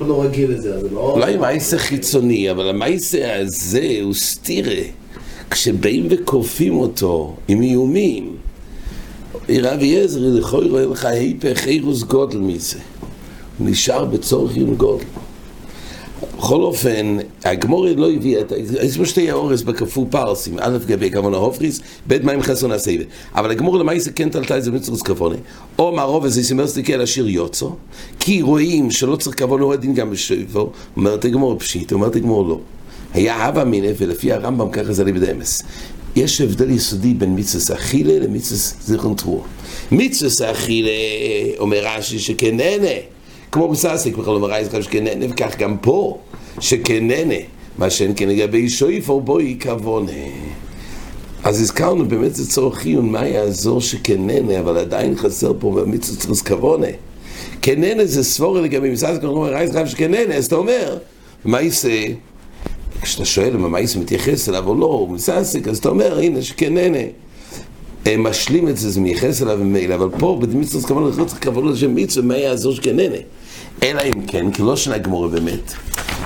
לא 0.00 0.22
רגיל 0.22 0.50
לזה, 0.50 0.74
אז 0.74 0.80
זה 0.80 0.90
לא... 0.90 1.00
אולי 1.00 1.36
מעשה 1.36 1.78
חיצוני, 1.78 2.50
אבל 2.50 2.68
המעשה 2.68 3.40
הזה 3.40 3.98
הוא 4.02 4.14
סתירה. 4.14 4.82
כשבאים 5.50 6.06
וכופים 6.10 6.74
אותו 6.74 7.36
עם 7.48 7.62
איומים, 7.62 8.35
רבי 9.48 10.00
עזר, 10.00 10.20
לכוי 10.22 10.68
רואה 10.68 10.86
לך 10.86 11.04
היפך 11.04 11.66
אירוס 11.66 12.02
גודל 12.02 12.38
מזה. 12.38 12.78
הוא 13.58 13.68
נשאר 13.70 14.04
בצורך 14.04 14.56
עם 14.56 14.74
גודל. 14.74 15.04
בכל 16.38 16.62
אופן, 16.62 17.16
הגמורי 17.44 17.94
לא 17.94 18.10
הביאה 18.10 18.40
את 18.40 18.52
ה... 18.52 18.54
יש 18.56 18.96
בו 18.96 19.06
שתי 19.06 19.30
האורס 19.30 19.62
בכפו 19.62 20.06
פרסים, 20.10 20.56
א' 20.60 20.78
גבי 20.86 21.12
כוונה 21.12 21.36
הופריס, 21.36 21.80
ב' 22.08 22.26
מים 22.26 22.42
חסון 22.42 22.72
הסייבה. 22.72 23.04
אבל 23.34 23.50
הגמורי 23.50 23.80
למעשה 23.80 24.10
כן 24.10 24.28
תלתה 24.28 24.58
את 24.58 24.64
זה 24.64 24.70
במצרוס 24.70 25.02
כוונה. 25.02 25.36
או 25.78 25.92
מערוב 25.92 26.24
הזה 26.24 26.42
סימר 26.42 26.66
סטיקי 26.66 26.94
על 26.94 27.00
השיר 27.00 27.28
יוצו, 27.28 27.76
כי 28.18 28.42
רואים 28.42 28.90
שלא 28.90 29.16
צריך 29.16 29.38
כוונה 29.38 29.64
הוא 29.64 29.72
הדין 29.72 29.94
גם 29.94 30.10
בשויבו, 30.10 30.70
אומרת 30.96 31.24
הגמור 31.24 31.58
פשיט, 31.58 31.92
אומרת 31.92 32.16
הגמור 32.16 32.48
לא. 32.48 32.58
היה 33.14 33.46
הווה 33.46 33.64
מיניה, 33.64 33.92
ולפי 33.98 34.32
הרמב"ם 34.32 34.70
ככה 34.70 34.92
זה 34.92 35.04
ליבד 35.04 35.24
אמס. 35.24 35.62
יש 36.16 36.40
הבדל 36.40 36.70
יסודי 36.70 37.14
בין 37.14 37.34
מצווה 37.38 37.76
אכילה 37.76 38.18
למצווה 38.18 38.58
זיכרון 38.84 39.14
תרועה. 39.14 39.46
מצווה 39.92 40.50
אכילה, 40.52 40.90
אומר 41.58 41.82
רש"י, 41.86 42.18
שכנהנה. 42.18 42.96
כמו 43.52 43.68
בסאסיק, 43.68 44.16
בכלל 44.16 44.34
אומר 44.34 44.48
רייס 44.48 44.68
שכנהנה, 44.80 45.26
וכך 45.30 45.58
גם 45.58 45.76
פה, 45.80 46.18
שכנהנה, 46.60 47.34
מה 47.78 47.90
שאין 47.90 48.12
כן 48.16 48.28
לגבי 48.28 48.68
שויפו 48.68 49.20
בואי 49.20 49.58
כוונה. 49.62 50.12
אז 51.44 51.60
הזכרנו 51.60 52.08
באמת 52.08 52.34
זה 52.34 52.50
צורך 52.50 52.78
חיון, 52.78 53.12
מה 53.12 53.26
יעזור 53.26 53.80
שכנהנה, 53.80 54.60
אבל 54.60 54.78
עדיין 54.78 55.16
חסר 55.16 55.52
פה 55.58 55.70
במצווה 55.70 56.18
צריך 56.18 56.48
כוונה. 56.48 56.86
כנהנה 57.62 58.04
זה 58.04 58.24
סבורה 58.24 58.60
לגבי 58.60 58.90
מסאסיק, 58.90 59.24
אומר 59.24 59.52
רייס 59.52 59.70
שכנהנה, 59.86 60.34
אז 60.34 60.46
אתה 60.46 60.56
אומר, 60.56 60.98
מה 61.44 61.62
יעשה? 61.62 62.06
כשאתה 63.02 63.24
שואל 63.24 63.54
אם 63.54 63.64
המאיס 63.64 63.96
מתייחס 63.96 64.48
אליו 64.48 64.68
או 64.68 64.74
לא, 64.74 64.86
הוא 64.86 65.08
מסעסק, 65.08 65.68
אז 65.68 65.78
אתה 65.78 65.88
אומר, 65.88 66.18
הנה, 66.18 66.42
שכננה. 66.42 66.98
הם 68.06 68.22
משלים 68.22 68.68
את 68.68 68.76
זה, 68.76 68.90
זה 68.90 69.00
מייחס 69.00 69.42
אליו 69.42 69.58
ממילא, 69.58 69.94
אבל 69.94 70.08
פה 70.18 70.40
זה 70.62 70.88
כמובן 70.88 71.08
לחוץ 71.08 71.32
כבוד 71.32 71.64
לשם 71.64 71.94
מצווה, 71.94 72.26
מה 72.26 72.36
יעזור 72.36 72.74
שכננה? 72.74 73.16
אלא 73.82 74.02
אם 74.02 74.26
כן, 74.26 74.50
כי 74.50 74.62
לא 74.62 74.76
שנה 74.76 74.98
גמורה 74.98 75.28
באמת, 75.28 75.72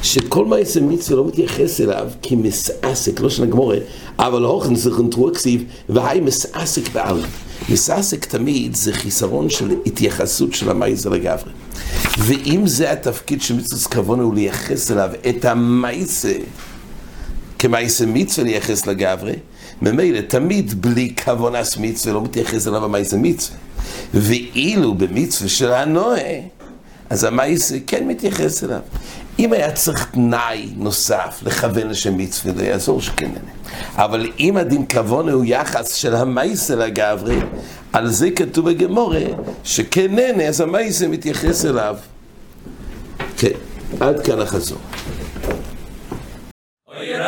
שכל 0.02 0.44
מעשה 0.44 0.80
מצווה 0.80 1.16
לא 1.16 1.26
מתייחס 1.26 1.80
אליו 1.80 2.08
כמסעסק, 2.22 3.20
לא 3.20 3.30
שנה 3.30 3.46
גמורה, 3.46 3.76
אבל 4.18 4.42
הוכן 4.44 4.74
זכן 4.74 5.10
טרוקסיב, 5.10 5.64
והי 5.88 6.20
מסעסק 6.20 6.92
בעלם. 6.92 7.28
מסעסק 7.68 8.24
תמיד 8.24 8.74
זה 8.74 8.92
חיסרון 8.92 9.50
של 9.50 9.74
התייחסות 9.86 10.54
של 10.54 10.70
המעשה 10.70 11.10
לגברי. 11.10 11.52
ואם 12.18 12.66
זה 12.66 12.92
התפקיד 12.92 13.42
של 13.42 13.56
מצווה 13.56 13.80
כוונה 13.92 14.22
הוא 14.22 14.34
לייחס 14.34 14.90
אליו 14.90 15.10
את 15.28 15.44
המעשה 15.44 16.32
כמעשה 17.58 18.06
מצווה 18.06 18.44
לייחס 18.46 18.86
לגברי, 18.86 19.34
ממילא 19.82 20.20
תמיד 20.20 20.82
בלי 20.82 21.14
כוונס 21.24 21.76
מצווה 21.76 22.14
לא 22.14 22.22
מתייחס 22.22 22.68
אליו 22.68 22.84
המעשה 22.84 23.16
מצווה. 23.16 23.56
ואילו 24.14 24.94
במצווה 24.94 25.48
של 25.48 25.72
הנועה, 25.72 26.40
אז 27.10 27.24
המעשה 27.24 27.76
כן 27.86 28.08
מתייחס 28.08 28.64
אליו. 28.64 28.80
אם 29.40 29.52
היה 29.52 29.72
צריך 29.72 30.06
תנאי 30.10 30.68
נוסף 30.76 31.40
לכוון 31.42 31.88
לשם 31.88 32.16
מצווה, 32.18 32.52
לא 32.56 32.62
יעזור 32.62 33.00
שכן. 33.00 33.30
אבל 33.94 34.32
אם 34.40 34.56
הדין 34.56 34.86
כבון 34.86 35.28
הוא 35.28 35.44
יחס 35.46 35.94
של 35.94 36.16
המייסה 36.16 36.76
לגברי, 36.76 37.38
על 37.92 38.08
זה 38.08 38.30
כתוב 38.30 38.70
בגמורה, 38.70 39.24
שכן 39.64 40.14
נהנה, 40.14 40.44
אז 40.44 40.60
המייסה 40.60 41.08
מתייחס 41.08 41.64
אליו. 41.64 41.96
כן, 43.38 43.58
עד 44.00 44.26
כאן 44.26 44.40
החזור. 44.40 44.78
אוי 46.96 47.18